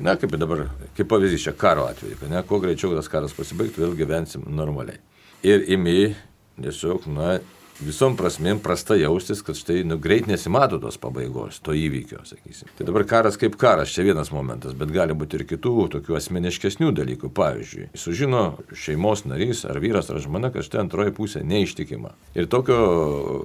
[0.00, 3.96] na, kaip dabar, kaip pavyzdys čia karo atveju, ne, kuo greičiau tas karas pasibaigtų, vėl
[4.00, 5.03] gyvensim normaliai.
[5.44, 6.14] Ir imi
[6.61, 7.38] tiesiog, na,
[7.85, 12.71] visom prasmėm prasta jaustis, kad štai nu, greit nesimato tos pabaigos, to įvykio, sakysim.
[12.79, 16.93] Tai dabar karas kaip karas, čia vienas momentas, bet gali būti ir kitų tokių asmeniškesnių
[16.97, 17.33] dalykų.
[17.37, 18.43] Pavyzdžiui, sužino
[18.77, 22.12] šeimos narys ar vyras ar žmona, kad štai antroji pusė neištikima.
[22.37, 22.81] Ir tokio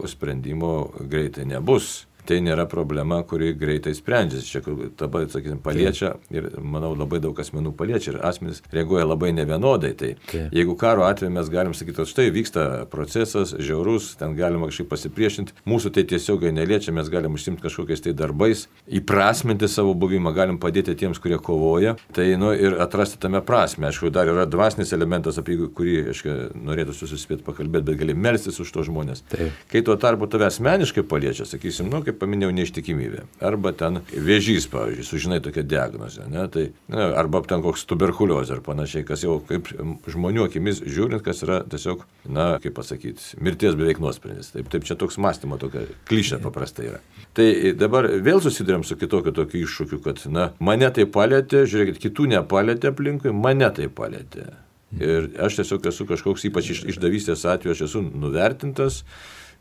[0.09, 4.49] sprendimo greitai nebus tai nėra problema, kuri greitai sprendžiasi.
[4.55, 9.93] Čia dabar, sakysim, paliečia ir manau labai daug asmenų paliečia ir asmenys reaguoja labai nevienodai.
[9.95, 10.53] Tai Taip.
[10.55, 15.55] jeigu karo atveju mes galim sakyti, kad štai vyksta procesas, žiaurus, ten galima kažkaip pasipriešinti,
[15.69, 20.95] mūsų tai tiesiogai neliečia, mes galim užsimti kažkokiais tai darbais, įprasminti savo buvimą, galim padėti
[20.99, 23.89] tiems, kurie kovoja, tai nu, ir atrasti tame prasme.
[23.89, 26.35] Aišku, dar yra dvasinis elementas, apie kurį, aišku,
[26.65, 29.23] norėtų susispėti pakalbėti, bet gali melstis už tos žmonės.
[29.31, 29.65] Taip.
[29.71, 33.25] Kai tuo tarpu tave asmeniškai paliečia, sakysim, nu, kaip kaip paminėjau, neištikimybė.
[33.43, 36.47] Arba ten vėžys, pavyzdžiui, sužinai tokią diagnozę, ne?
[36.51, 39.67] tai, ne, arba ten koks tuberkuliozė ar panašiai, kas jau kaip
[40.07, 44.53] žmonių akimis žiūrint, kas yra tiesiog, na, kaip pasakyti, mirties beveik nuosprendis.
[44.55, 47.01] Taip, taip čia toks mąstymo tokia klišė paprastai yra.
[47.35, 52.29] Tai dabar vėl susidurėm su kitokiu tokiu iššūkiu, kad, na, mane tai palėtė, žiūrėkit, kitų
[52.37, 54.53] nepalėtė aplinkui, mane tai palėtė.
[54.95, 59.01] Ir aš tiesiog esu kažkoks ypač iš, išdavystės atveju, aš esu nuvertintas,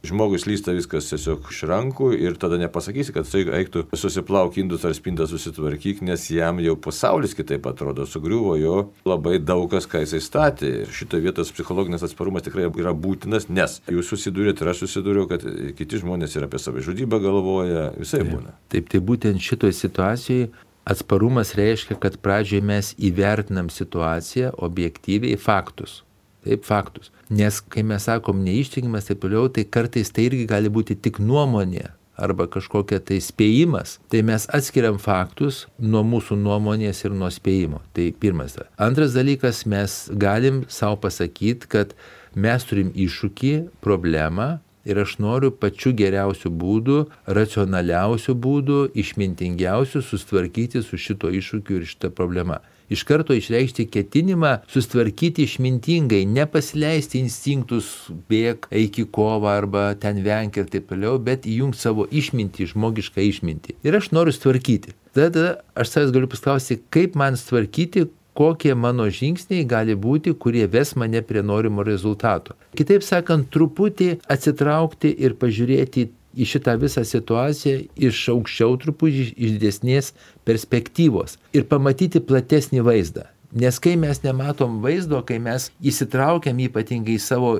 [0.05, 4.95] žmogui slysta viskas tiesiog iš rankų ir tada nepasakysi, kad tai eiktų susiplauk indus ar
[4.97, 8.77] spindą susitvarkyk, nes jam jau pasaulis kitaip atrodo, sugriuvo jo
[9.09, 10.73] labai daug kas, ką jisai statė.
[10.85, 15.45] Ir šitoje vietoje psichologinis atsparumas tikrai yra būtinas, nes jūs susidūrėte ir aš susidūriau, kad
[15.79, 18.55] kiti žmonės ir apie savižudybę galvoja, visai taip, būna.
[18.73, 20.53] Taip, tai būtent šitoje situacijoje
[20.85, 26.03] atsparumas reiškia, kad pradžioje mes įvertinam situaciją objektyviai faktus.
[26.45, 27.11] Taip, faktus.
[27.33, 31.89] Nes kai mes sakom neištikimas ir toliau, tai kartais tai irgi gali būti tik nuomonė
[32.15, 37.81] arba kažkokia tai spėjimas, tai mes atskiriam faktus nuo mūsų nuomonės ir nuo spėjimo.
[37.97, 38.59] Tai pirmas.
[38.79, 41.97] Antras dalykas, mes galim savo pasakyti, kad
[42.35, 43.55] mes turim iššūkį,
[43.85, 47.01] problemą ir aš noriu pačiu geriausiu būdu,
[47.39, 55.45] racionaliausiu būdu, išmintingiausiu sustvarkyti su šito iššūkiu ir šita problema iš karto išreikšti ketinimą sustvarkyti
[55.49, 57.91] išmintingai, nepasileisti instinktus,
[58.31, 63.25] bėg, eik į kovą arba ten venk ir taip toliau, bet įjungti savo išmintį, žmogišką
[63.31, 63.79] išmintį.
[63.87, 64.95] Ir aš noriu sutvarkyti.
[65.15, 70.95] Tada aš savęs galiu pasklausyti, kaip man sutvarkyti, kokie mano žingsniai gali būti, kurie ves
[70.99, 72.59] mane prie norimo rezultato.
[72.79, 80.11] Kitaip sakant, truputį atsitraukti ir pažiūrėti į šitą visą situaciją iš aukščiau truputį, iš didesnės
[80.49, 83.29] perspektyvos ir pamatyti platesnį vaizdą.
[83.55, 87.53] Nes kai mes nematom vaizdo, kai mes įsitraukiam ypatingai į savo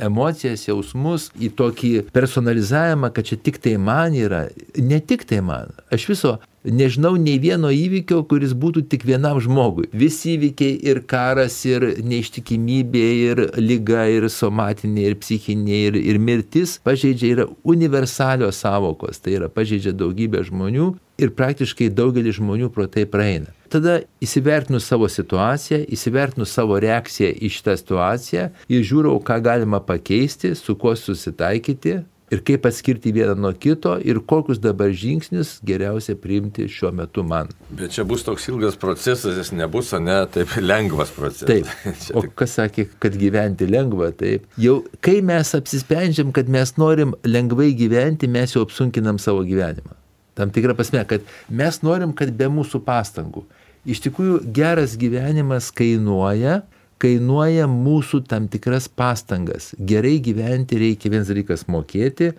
[0.00, 4.46] emocijas, jausmus, į tokį personalizavimą, kad čia tik tai man yra,
[4.80, 5.74] ne tik tai man.
[5.92, 9.88] Aš viso nežinau nei vieno įvykio, kuris būtų tik vienam žmogui.
[9.92, 16.78] Visi įvykiai ir karas, ir neištikimybė, ir lyga, ir somatinė, ir psichinė, ir, ir mirtis
[16.84, 23.04] pažeidžia yra universalios savokos, tai yra pažeidžia daugybę žmonių ir praktiškai daugelis žmonių pro tai
[23.10, 23.52] praeina.
[23.72, 30.52] Tada įsivertinus savo situaciją, įsivertinus savo reakciją į šitą situaciją ir žiūrau, ką galima pakeisti,
[30.58, 36.66] su kuo susitaikyti, ir kaip atskirti vieną nuo kito ir kokius dabar žingsnius geriausia priimti
[36.70, 37.50] šiuo metu man.
[37.70, 41.48] Bet čia bus toks ilgas procesas, jis nebus, o ne taip lengvas procesas.
[41.50, 41.68] Taip.
[42.18, 44.44] O kas sakė, kad gyventi lengva, taip.
[44.60, 49.96] Jau kai mes apsisprendžiam, kad mes norim lengvai gyventi, mes jau apsunkinam savo gyvenimą.
[50.38, 53.44] Tam tikrą prasme, kad mes norim, kad be mūsų pastangų.
[53.88, 56.62] Iš tikrųjų, geras gyvenimas kainuoja,
[57.02, 59.72] kainuoja mūsų tam tikras pastangas.
[59.78, 62.32] Gerai gyventi reikia vienas dalykas mokėti,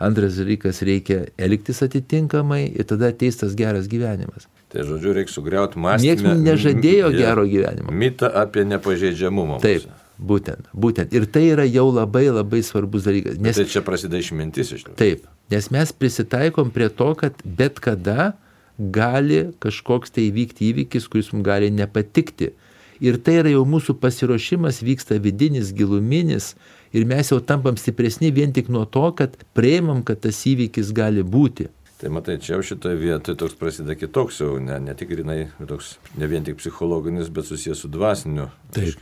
[0.00, 4.48] antras dalykas reikia elgtis atitinkamai ir tada ateis tas geras gyvenimas.
[4.70, 6.06] Tai žodžiu, reikia sugriauti mąstymą.
[6.06, 7.90] Niekas nežadėjo ja, gero gyvenimo.
[7.90, 9.58] Mitą apie nepažeidžiamumą.
[9.64, 9.88] Taip.
[10.20, 11.14] Būtent, būtent.
[11.16, 13.38] Ir tai yra jau labai labai svarbus dalykas.
[13.40, 14.98] Nes, bet tai čia prasideda išmintis iš tikrųjų.
[15.00, 18.34] Taip, nes mes prisitaikom prie to, kad bet kada
[18.78, 22.52] gali kažkoks tai įvykti įvykis, kuris mums gali nepatikti.
[23.00, 26.52] Ir tai yra jau mūsų pasiruošimas, vyksta vidinis, giluminis
[26.92, 31.24] ir mes jau tampam stipresni vien tik nuo to, kad prieimam, kad tas įvykis gali
[31.24, 31.70] būti.
[32.00, 35.90] Tai matai, čia jau šitoje vietoje toks prasideda kitoks jau, ne, ne tik grinai, toks
[36.16, 38.46] ne vien tik psichologinis, bet susijęs su dvasiniu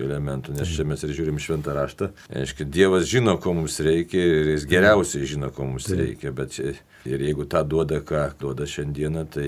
[0.03, 0.75] elementu, nes Taip.
[0.75, 2.09] čia mes ir žiūrim šventą raštą.
[2.41, 6.01] Aiškiai, Dievas žino, ko mums reikia ir jis geriausiai žino, ko mums Taip.
[6.01, 6.75] reikia, bet čia,
[7.07, 9.47] ir jeigu tą duoda, ką duoda šiandieną, tai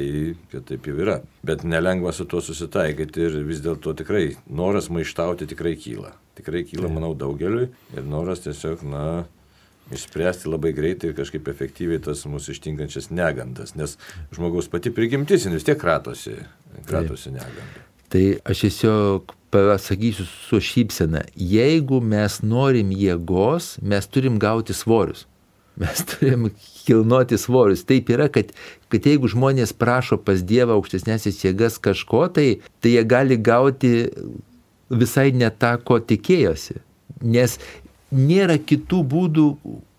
[0.55, 1.19] taip jau yra.
[1.43, 6.15] Bet nelengva su tuo susitaikyti ir vis dėlto tikrai noras maištauti tikrai kyla.
[6.39, 6.97] Tikrai kyla, Taip.
[7.01, 9.05] manau, daugeliui ir noras tiesiog, na,
[9.95, 13.97] išspręsti labai greitai ir kažkaip efektyviai tas mūsų ištinkančias negandas, nes
[14.35, 16.37] žmogaus pati prigimtis vis tiek kratosi,
[16.89, 17.87] kratosi negandą.
[18.11, 25.27] Tai aš tiesiog pasakysiu su šypsena, jeigu mes norim jėgos, mes turim gauti svorius.
[25.81, 26.49] Mes turim
[26.85, 27.87] kilnoti svorius.
[27.89, 28.51] Taip yra, kad,
[28.93, 32.47] kad jeigu žmonės prašo pas Dievą aukštesnėsis jėgas kažko, tai,
[32.83, 33.95] tai jie gali gauti
[34.91, 36.81] visai ne tą, ko tikėjosi.
[37.21, 37.57] Nes
[38.11, 39.47] nėra kitų būdų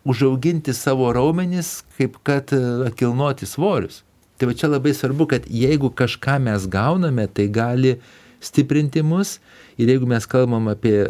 [0.08, 4.02] užauginti savo raumenis, kaip kad e, kilnoti svorius.
[4.38, 8.00] Tai va čia labai svarbu, kad jeigu kažką mes gauname, tai gali
[8.42, 9.38] stiprinti mus.
[9.78, 11.06] Ir jeigu mes kalbam apie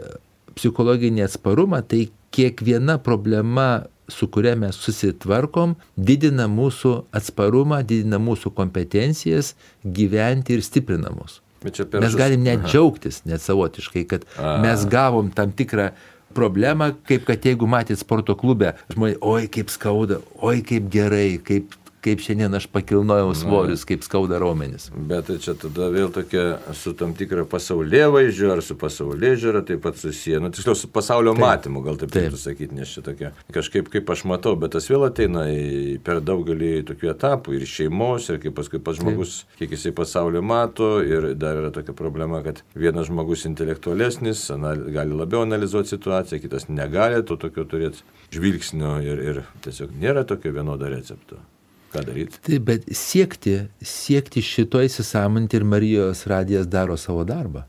[0.58, 9.54] psichologinį atsparumą, tai kiekviena problema, su kuria mes susitvarkom, didina mūsų atsparumą, didina mūsų kompetencijas
[9.86, 11.40] gyventi ir stiprina mus.
[11.64, 12.72] Mes galim net Aha.
[12.72, 14.56] džiaugtis, net savotiškai, kad A.
[14.64, 15.92] mes gavom tam tikrą
[16.36, 21.76] problemą, kaip kad jeigu matėt sporto klube, žmonės, oi kaip skauda, oi kaip gerai, kaip
[22.02, 24.90] kaip šiandien aš pakilnojau svorius, kaip skauda raumenis.
[24.96, 29.62] Bet tai čia tada vėl tokia su tam tikra pasaulyje vaizdžiu ar su pasaulyje žiūra
[29.68, 31.44] taip pat susiję, nu tiksliau su pasaulio taip.
[31.46, 35.06] matymu, gal taip reikėtų sakyti, nes čia tokia kažkaip kaip aš matau, bet tas vėl
[35.08, 39.62] ateina į, per daugelį tokių etapų ir šeimos, ir kaip paskui pats žmogus, taip.
[39.62, 45.18] kiek jisai pasaulio mato ir dar yra tokia problema, kad vienas žmogus intelektualesnis, anal, gali
[45.18, 50.90] labiau analizuoti situaciją, kitas negali to tokio turėti žvilgsnio ir, ir tiesiog nėra tokio vienodo
[50.90, 51.42] recepto.
[51.91, 52.39] Ką daryti?
[52.47, 57.65] Taip, bet siekti, siekti šito įsisamonti ir Marijos radijas daro savo darbą.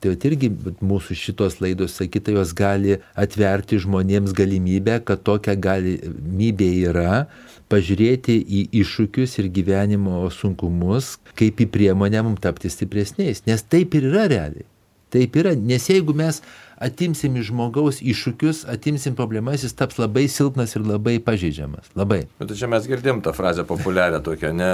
[0.00, 0.50] Tai irgi
[0.84, 7.24] mūsų šitos laidos, sakyta, jos gali atverti žmonėms galimybę, kad tokia galimybė yra
[7.72, 13.42] pažiūrėti į iššūkius ir gyvenimo sunkumus, kaip į priemonę mums tapti stipresniais.
[13.48, 14.68] Nes taip ir yra realiai.
[15.14, 16.42] Taip yra, nes jeigu mes
[16.82, 21.90] atimsim iš žmogaus iššūkius, atimsim problemas, jis taps labai silpnas ir labai pažeidžiamas.
[21.98, 22.24] Labai.
[22.40, 24.70] Bet čia mes girdėm tą frazę populiarią tokią, ne,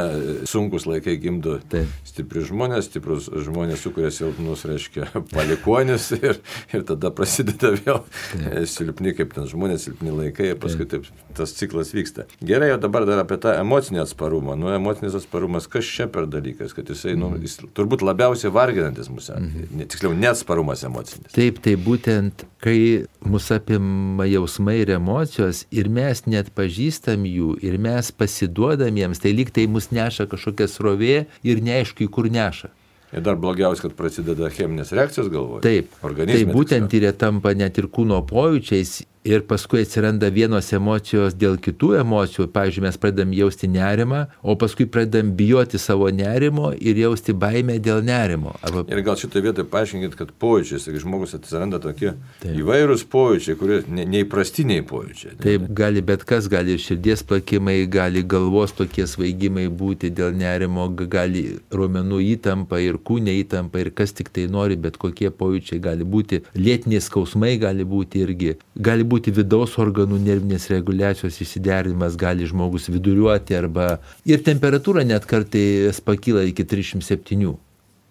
[0.49, 1.91] sunkus laikai gimdo Taip.
[2.09, 6.41] stipri žmonės, stiprus žmonės sukuria silpnus, reiškia, palikonis ir,
[6.75, 8.67] ir tada prasideda vėl Taip.
[8.71, 11.07] silpni, kaip ten žmonės, silpni laikai ir paskui taip.
[11.07, 12.27] taip tas ciklas vyksta.
[12.45, 14.57] Gerai, o dabar dar apie tą emocinį atsparumą.
[14.59, 17.47] Nu, emocinis atsparumas, kas čia per dalykas, kad jisai, nu, mhm.
[17.47, 19.87] jis turbūt labiausiai varginantis mūsų, mhm.
[19.93, 21.33] tiksliau, neatsparumas emocinis.
[21.35, 27.77] Taip, taip būtent, kai mus apima jausmai ir emocijos ir mes net pažįstam jų ir
[27.83, 32.73] mes pasiduodam jiems, tai lyg tai mus neša kažkokia srovė ir neaišku, į kur neša.
[33.13, 35.61] Ir dar blogiausia, kad prasideda cheminės reakcijos galvoje.
[35.67, 35.97] Taip.
[36.01, 41.59] Tai būtent ir jie tampa net ir kūno pojūčiais ir paskui atsiranda vienos emocijos dėl
[41.63, 42.49] kitų emocijų.
[42.53, 48.03] Pavyzdžiui, mes pradedam jausti nerimą, o paskui pradedam bijoti savo nerimo ir jausti baimę dėl
[48.07, 48.57] nerimo.
[48.67, 48.85] Arba...
[48.91, 52.57] Ir gal šitoje vietoje paaiškinkit, kad pojūčiai, kai žmogus atsiranda tokie Taip.
[52.59, 55.37] įvairūs pojūčiai, kurie ne, neįprastiniai pojūčiai.
[55.37, 55.43] Ne?
[55.45, 61.45] Taip, gali bet kas, gali širdies plakimai, gali galvos tokie svaigimai būti dėl nerimo, gali
[61.71, 66.43] ruomenų įtampa ir kūnė įtampa ir kas tik tai nori, bet kokie pojūčiai gali būti,
[66.59, 68.57] lėtiniai skausmai gali būti irgi.
[68.83, 76.01] Gali būti vidaus organų nervinės reguliacijos įsiderinimas, gali žmogus viduriuoti arba ir temperatūra net kartais
[76.01, 77.53] pakyla iki 307.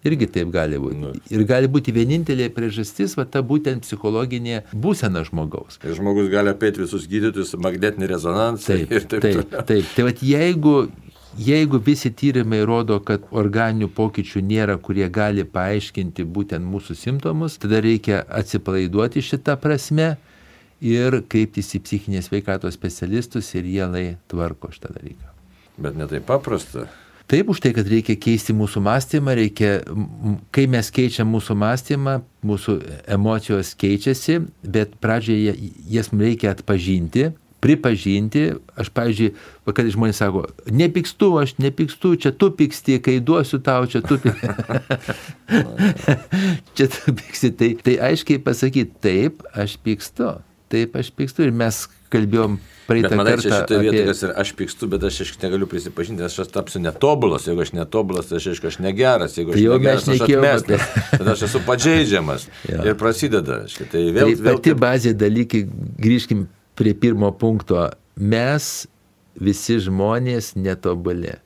[0.02, 0.98] Irgi taip gali būti.
[0.98, 1.12] Nu.
[1.30, 5.78] Ir gali būti vienintelė priežastis, va ta būtent psichologinė būsena žmogaus.
[5.86, 9.46] Ir žmogus gali apeiti visus gydytojus, magnetinį rezonansą taip, ir taip toliau.
[9.46, 9.92] Taip, taip.
[9.94, 10.74] Tai va jeigu,
[11.38, 17.78] jeigu visi tyrimai rodo, kad organinių pokyčių nėra, kurie gali paaiškinti būtent mūsų simptomus, tada
[17.86, 20.16] reikia atsipalaiduoti šitą prasme
[20.82, 25.30] ir kreiptis į psichinės veikatos specialistus ir jie tvarko šitą dalyką.
[25.82, 26.88] Bet netai paprasta.
[27.30, 29.68] Taip, už tai, kad reikia keisti mūsų mąstymą, reikia,
[30.52, 32.74] kai mes keičiam mūsų mąstymą, mūsų
[33.14, 35.54] emocijos keičiasi, bet pradžioje
[35.94, 37.30] jas reikia atpažinti,
[37.62, 38.44] pripažinti.
[38.76, 39.30] Aš, pavyzdžiui,
[39.70, 44.52] kad žmonės sako, nepykstu, aš nepykstu, čia tu pyksti, kai duosiu tau, čia tu pyksti.
[46.76, 47.54] čia tu pyksti.
[47.56, 50.34] Tai, tai aiškiai pasakyti, taip, aš pykstu
[50.72, 52.56] taip aš pykstu ir mes kalbėjom
[52.86, 53.42] praeitą bet, kartą.
[53.42, 53.84] Šitoje apie...
[53.86, 57.64] vietoje, kas ir aš pykstu, bet aš aišku negaliu prisipažinti, nes aš tapsiu netobulas, jeigu
[57.64, 61.46] aš netobulas, tai aš aišku aš negeras, jeigu aš tai negeras, aš atmestas, tada aš
[61.48, 62.48] esu pažeidžiamas
[62.88, 63.62] ir prasideda.
[63.66, 64.82] Aišku, tai vėl, tai vėl pati taip...
[64.82, 65.62] bazė dalykai,
[66.02, 66.46] grįžkim
[66.78, 68.72] prie pirmo punkto, mes
[69.40, 71.38] visi žmonės netobulė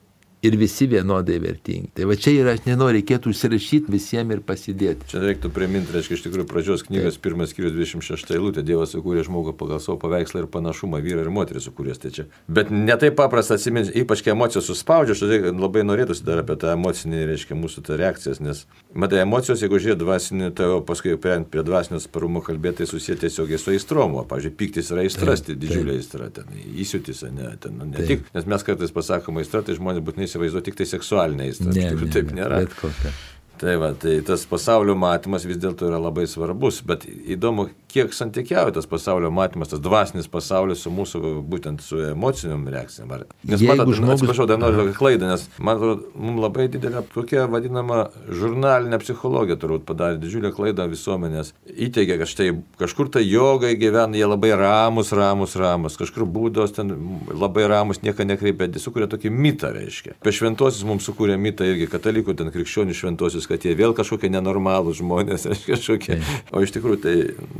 [0.47, 1.91] ir visi vienodai vertingi.
[1.97, 5.09] Tai va čia yra, aš nenoriu, reikėtų užsirašyti visiems ir pasidėti.
[5.11, 9.53] Čia reiktų priminti, reiškia, iš tikrųjų pradžios knygos pirmas skyrius 26 eilutė, Dievas sukūrė žmogų
[9.59, 11.95] pagal savo paveikslą ir panašumą, vyrą ir moterį sukūrė.
[11.97, 12.27] Tai čia.
[12.47, 16.73] Bet netai paprasta atsiminti, ypač kai emocijos suspaudžia, aš tai labai norėtųsi dar apie tą
[16.75, 21.63] emocinį, reiškia, mūsų tą reakcijas, nes, matai, emocijos, jeigu žiūrėt dvasinį, tai paskui prie, prie
[21.65, 24.23] dvasinio sparumo kalbėti, tai susiję tiesiogiai su aistromu.
[24.29, 28.07] Pavyzdžiui, piktis yra aistras, tai didžiulė aistra, ten įsiutis, ne, ten, nu, ne taip.
[28.11, 31.73] tik, nes mes kartais pasakome aistra, tai žmonės būtinai įsivaizduoja tik tai seksualinė aistra.
[31.73, 32.61] Ne, ne, taip nėra.
[32.63, 33.13] Bet kokia.
[33.57, 38.75] Tai va, tai tas pasaulio matymas vis dėlto yra labai svarbus, bet įdomu, kiek santykiauja
[38.75, 43.13] tas pasaulio matymas, tas dvasinis pasaulis su mūsų būtent su emociniam reakcijom.
[43.47, 47.01] Nes Jeigu matot, žmogus- atsiprašau, dar noriu tokią klaidą, nes man atrodo, mums labai didelė
[47.13, 51.53] tokia vadinama žurnalinė psichologija turbūt padarė didžiulę klaidą visuomenės.
[51.65, 56.93] Įteigia, kad štai kažkur tai jogai gyvena, jie labai ramus, ramus, ramus, kažkur būdos ten
[57.33, 60.17] labai ramus, nieko nekreipia, jie sukuria tokį mitą, reiškia.
[60.21, 64.99] Apie šventosius mums sukūrė mitą irgi katalikų, ten krikščionių šventosius, kad jie vėl kažkokie nenormalūs
[65.01, 66.19] žmonės, reiškia kažkokie.
[66.51, 67.15] O iš tikrųjų tai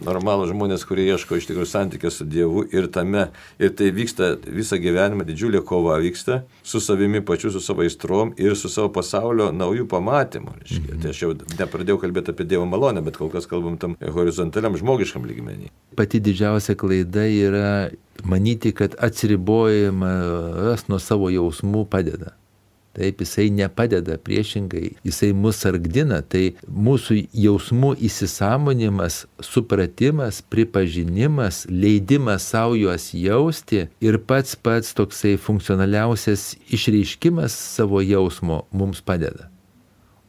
[0.05, 3.27] normalūs žmonės, kurie ieško iš tikrųjų santykio su Dievu ir tame.
[3.61, 8.55] Ir tai vyksta visą gyvenimą, didžiulė kova vyksta su savimi pačiu, su savo aistrom ir
[8.59, 10.57] su savo pasaulio naujų pamatymų.
[10.61, 10.99] reiškia.
[11.03, 15.25] Tai aš jau nepradėjau kalbėti apie Dievo malonę, bet kol kas kalbam tam horizontaliam žmogiškam
[15.27, 15.71] lygmenį.
[15.97, 17.69] Pati didžiausia klaida yra
[18.27, 22.35] manyti, kad atsiribojimas nuo savo jausmų padeda.
[22.97, 32.73] Taip, jisai nepadeda, priešingai, jisai mus sargdina, tai mūsų jausmų įsisamonimas, supratimas, pripažinimas, leidimas savo
[32.73, 39.51] juos jausti ir pats pats toksai funkcionaliausias išreiškimas savo jausmo mums padeda.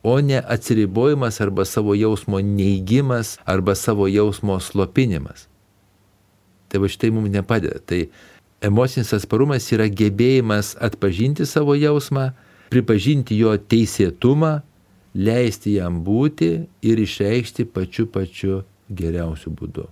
[0.04, 5.46] O ne atsiribojimas arba savo jausmo neigimas arba savo jausmo slopinimas.
[6.68, 7.80] Tai va šitai mums nepadeda.
[7.80, 8.02] Tai
[8.60, 12.34] emocinis atsparumas yra gebėjimas atpažinti savo jausmą,
[12.72, 14.58] pripažinti jo teisėtumą,
[15.18, 16.50] leisti jam būti
[16.84, 19.88] ir išreikšti pačiu pačiu geriausiu būdu.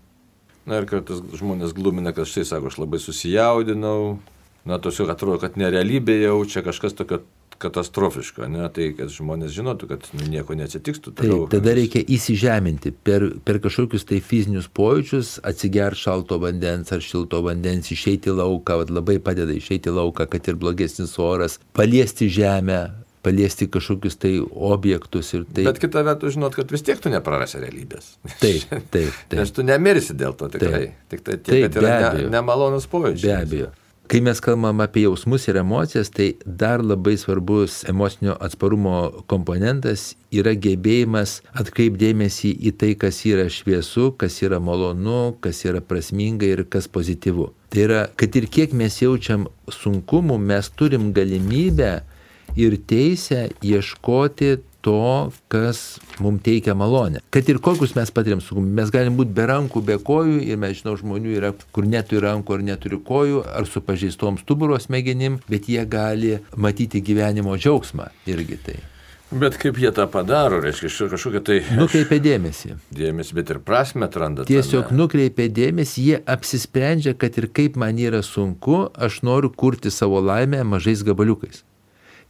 [0.67, 4.19] Na ir kartais žmonės glumina, kad štai sako, aš labai susijaudinau,
[4.67, 7.21] na tiesiog atrodo, kad nerealybė jau čia kažkas tokio
[7.63, 11.15] katastrofiško, ne, tai kad žmonės žinotų, kad nu, nieko neatsitikstų.
[11.19, 17.43] Tai tada reikia įsižeminti per, per kažkokius tai fizinius pojūčius, atsigerti šalto vandens ar šilto
[17.47, 22.81] vandens, išeiti lauką, labai padeda išeiti lauką, kad ir blogesnis oras, paliesti žemę,
[23.27, 25.65] paliesti kažkokius tai objektus ir tai.
[25.67, 28.13] Bet kita vertus, žinot, kad vis tiek tu neprarasi realybės.
[28.43, 29.41] Taip, taip, taip.
[29.41, 30.93] Nes tu nemirsi dėl to tikrai.
[31.11, 33.27] Tik tai tiek, Taip, kad yra ne, nemalonus pojūčiai.
[33.27, 33.73] Be abejo.
[34.07, 40.53] Kai mes kalbam apie jausmus ir emocijas, tai dar labai svarbus emocinio atsparumo komponentas yra
[40.55, 46.87] gebėjimas atkreipdėmėsi į tai, kas yra šviesu, kas yra malonu, kas yra prasminga ir kas
[46.87, 47.49] pozityvu.
[47.75, 51.91] Tai yra, kad ir kiek mes jaučiam sunkumų, mes turim galimybę
[52.55, 57.25] ir teisę ieškoti to, kas mums teikia malonę.
[57.35, 60.79] Kad ir kokius mes patiriam sunkumus, mes galim būti be rankų, be kojų ir mes
[60.81, 65.71] žinau žmonių yra, kur neturi rankų ar neturi kojų, ar su pažeistom stuburo smegenim, bet
[65.73, 68.79] jie gali matyti gyvenimo džiaugsmą irgi tai.
[69.27, 72.77] Bet kaip jie tą padaro, reiškia, iš kažkokia tai Nukreipia dėmesį.
[72.95, 74.47] dėmesį, bet ir prasme atranda.
[74.47, 75.01] Tiesiog tame.
[75.03, 80.63] nukreipia dėmesį, jie apsisprendžia, kad ir kaip man yra sunku, aš noriu kurti savo laimę
[80.63, 81.65] mažais gabaliukais.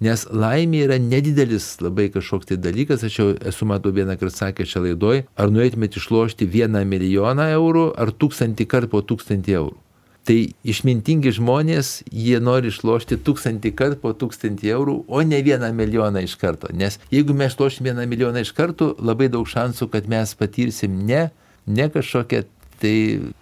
[0.05, 4.74] Nes laimė yra nedidelis labai kažkoks tai dalykas, aš jau esu matau vieną kartą sakęs
[4.74, 9.76] šią laidoj, ar norėtumėte išlošti vieną milijoną eurų ar tūkstantį kartų po tūkstantį eurų.
[10.26, 10.36] Tai
[10.66, 16.34] išmintingi žmonės, jie nori išlošti tūkstantį kartų po tūkstantį eurų, o ne vieną milijoną iš
[16.40, 16.68] karto.
[16.74, 21.28] Nes jeigu mes išlošim vieną milijoną iš karto, labai daug šansų, kad mes patirsim ne,
[21.64, 22.42] ne kažkokią
[22.82, 22.97] tai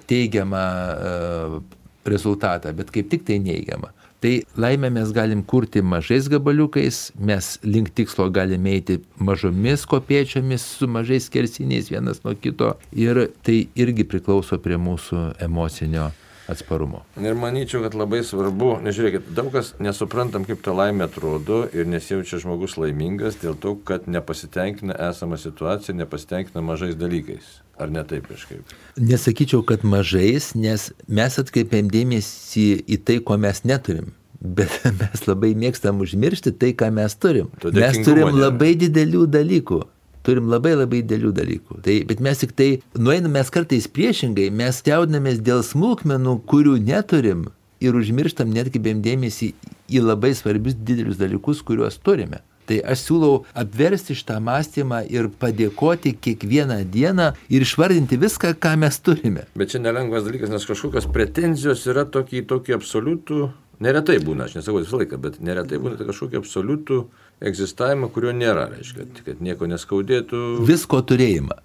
[0.06, 1.58] teigiamą uh,
[2.06, 3.90] rezultatą, bet kaip tik tai neigiamą.
[4.24, 10.88] Tai laimę mes galim kurti mažais gabaliukais, mes link tikslo galime eiti mažomis kopiečiomis su
[10.88, 16.06] mažais kersiniais vienas nuo kito ir tai irgi priklauso prie mūsų emocinio
[16.48, 17.02] atsparumo.
[17.20, 22.40] Ir manyčiau, kad labai svarbu, nežiūrėkit, daug kas nesuprantam, kaip ta laimė atrodo ir nesijaučia
[22.46, 27.58] žmogus laimingas dėl to, kad nepasitenkina esama situacija, nepasitenkina mažais dalykais.
[27.78, 28.74] Ar ne taip kažkaip?
[28.98, 34.12] Nesakyčiau, kad mažais, nes mes atkreipiam dėmesį į tai, ko mes neturim.
[34.44, 37.50] Bet mes labai mėgstam užmiršti tai, ką mes turim.
[37.64, 38.46] Mes turim nėra.
[38.46, 39.80] labai didelių dalykų.
[40.24, 41.80] Turim labai labai didelių dalykų.
[41.84, 47.48] Tai, bet mes tik tai, nueinam mes kartais priešingai, mes jaudinamės dėl smulkmenų, kurių neturim
[47.84, 49.50] ir užmirštam netgi bėm dėmesį
[49.92, 52.40] į labai svarbius didelius dalykus, kuriuos turime.
[52.68, 59.00] Tai aš siūlau apversti šitą mąstymą ir padėkoti kiekvieną dieną ir išvardinti viską, ką mes
[59.04, 59.44] turime.
[59.58, 63.50] Bet čia nelengvas dalykas, nes kažkokios pretenzijos yra tokį, tokį absoliutų,
[63.84, 67.00] neretai būna, aš nesakau visą laiką, bet neretai būna tai kažkokį absoliutų
[67.44, 70.44] egzistavimą, kurio nėra, reiškia, kad nieko neskaudėtų.
[70.64, 71.60] Visko turėjimą.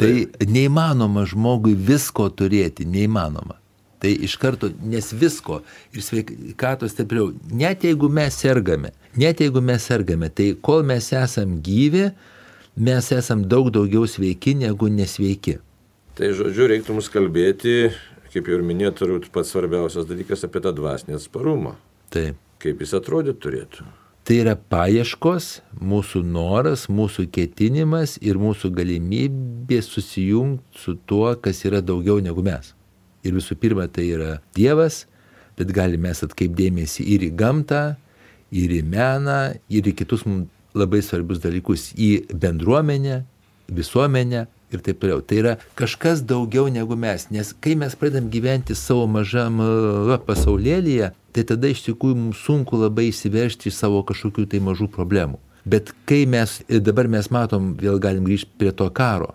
[0.00, 0.12] Tai
[0.48, 3.58] neįmanoma žmogui visko turėti, neįmanoma.
[4.04, 5.62] Tai iš karto, nes visko
[5.96, 11.54] ir sveikatos stipriau, net jeigu mes sergame, net jeigu mes sergame, tai kol mes esam
[11.64, 12.10] gyvi,
[12.76, 15.56] mes esam daug daugiau sveiki negu nesveiki.
[16.20, 17.94] Tai žodžiu, reiktų mums kalbėti,
[18.28, 21.72] kaip jau ir minėjau, turbūt pats svarbiausias dalykas apie tą dvasinį atsparumą.
[22.12, 22.36] Taip.
[22.60, 23.88] Kaip jis atrodyti turėtų.
[24.28, 25.48] Tai yra paieškos,
[25.80, 32.74] mūsų noras, mūsų ketinimas ir mūsų galimybė susijungti su tuo, kas yra daugiau negu mes.
[33.24, 35.04] Ir visų pirma, tai yra Dievas,
[35.58, 37.84] bet galime mes atkreipdėmėsi ir į gamtą,
[38.54, 43.22] ir į meną, ir į kitus mums labai svarbius dalykus, į bendruomenę,
[43.70, 45.22] visuomenę ir taip toliau.
[45.22, 49.62] Tai yra kažkas daugiau negu mes, nes kai mes pradedam gyventi savo mažam
[50.26, 55.38] pasaulėlyje, tai tada iš tikrųjų mums sunku labai įsiveršti iš savo kažkokių tai mažų problemų.
[55.64, 59.32] Bet kai mes, dabar mes matom, vėl galim grįžti prie to karo,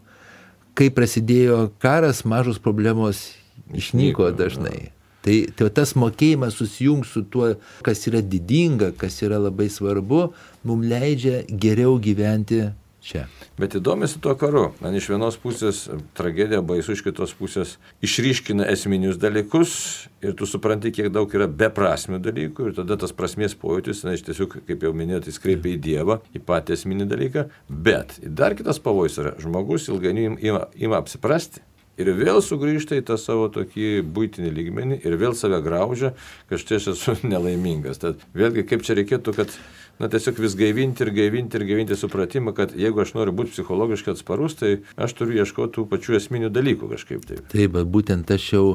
[0.78, 3.32] kai prasidėjo karas, mažos problemos
[3.76, 4.90] išnyko dažnai.
[5.26, 7.54] Tai, tai tas mokėjimas susijungti su tuo,
[7.84, 10.30] kas yra didinga, kas yra labai svarbu,
[10.68, 12.70] mums leidžia geriau gyventi
[13.04, 13.26] čia.
[13.60, 14.70] Bet įdomi su tuo karu.
[14.84, 15.86] Man iš vienos pusės
[16.18, 19.76] tragedija baisu, iš kitos pusės išryškina esminius dalykus
[20.24, 24.26] ir tu supranti, kiek daug yra beprasmių dalykų ir tada tas prasmės pojūtis, na, iš
[24.28, 27.48] tiesiog, kaip jau minėjote, jis kreipia į Dievą, į patį esminį dalyką.
[27.70, 31.64] Bet dar kitas pavojus yra, žmogus ilgainiui ima, ima apsiprasti
[32.00, 36.14] ir vėl sugrįžta į tą savo tokį būtinį lygmenį ir vėl save graužia,
[36.50, 38.02] kad štai aš esu nelaimingas.
[38.04, 39.54] Tad vėlgi, kaip čia reikėtų, kad
[40.00, 44.16] na, tiesiog vis gaivinti ir gaivinti ir gaivinti supratimą, kad jeigu aš noriu būti psichologiškai
[44.16, 47.46] atsparus, tai aš turiu ieškoti tų pačių esminių dalykų kažkaip taip.
[47.52, 48.66] Taip, bet būtent aš jau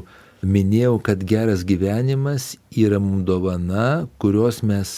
[0.44, 4.96] minėjau, kad geras gyvenimas yra mums dovana, kurios mes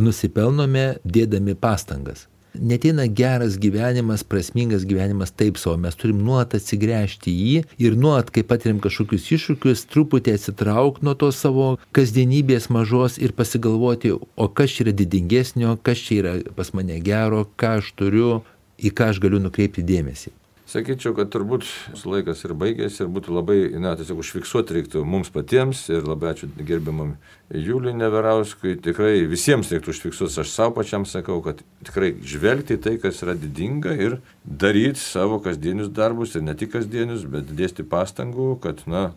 [0.00, 7.48] nusipelnome dėdami pastangas neteina geras gyvenimas, prasmingas gyvenimas taip savo, mes turim nuolat atsigręžti į
[7.48, 13.34] jį ir nuolat, kai patiriam kažkokius iššūkius, truputį atsitraukti nuo to savo kasdienybės mažos ir
[13.36, 18.40] pasigalvoti, o kas čia yra didingesnio, kas čia yra pas mane gero, ką aš turiu,
[18.78, 20.34] į ką aš galiu nukreipti dėmesį.
[20.64, 21.66] Sakyčiau, kad turbūt
[22.08, 26.48] laikas ir baigėsi ir būtų labai, na, tiesiog užfiksuoti reiktų mums patiems ir labai ačiū
[26.56, 27.18] gerbiamam
[27.52, 28.78] Juliui Neverauskui.
[28.82, 33.92] Tikrai visiems reiktų užfiksuoti, aš savo pačiam sakau, kad tikrai žvelgti tai, kas yra didinga
[33.92, 39.10] ir daryti savo kasdienius darbus ir ne tik kasdienius, bet dėsti pastangų, kad, na,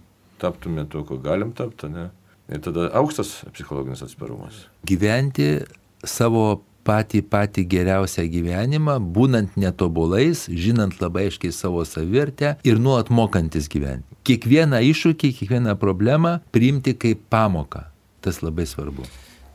[0.43, 2.09] taptume to, ko galim tapti, ne?
[2.51, 4.65] Ir tada aukštas psichologinis atsparumas.
[4.87, 5.63] Gyventi
[6.03, 13.69] savo patį patį geriausią gyvenimą, būnant netobulais, žinant labai aiškiai savo savirtę ir nuolat mokantis
[13.71, 14.07] gyventi.
[14.27, 17.85] Kiekvieną iššūkį, kiekvieną problemą priimti kaip pamoką.
[18.23, 19.07] Tas labai svarbu.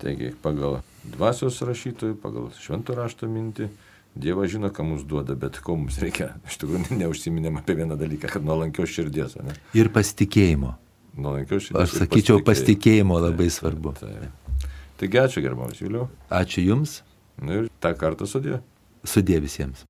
[0.03, 3.71] Taigi, pagal dvasios rašytojų, pagal šventų rašto mintį,
[4.13, 6.35] Dievas žino, ką mums duoda, bet ko mums reikia.
[6.45, 9.39] Iš tikrųjų, neužsiminėm apie vieną dalyką, kad nuolankios širdies.
[9.41, 9.55] Ne?
[9.73, 10.75] Ir pasitikėjimo.
[11.17, 11.81] Nuolankios širdies.
[11.81, 13.95] Aš sakyčiau, pasitikėjimo, pasitikėjimo labai svarbu.
[13.97, 14.69] Taip, taip.
[15.01, 16.05] Taigi ačiū gerbamas Juliu.
[16.29, 16.99] Ačiū Jums.
[17.41, 18.61] Nu ir tą kartą sudė.
[19.09, 19.87] Sudė visiems.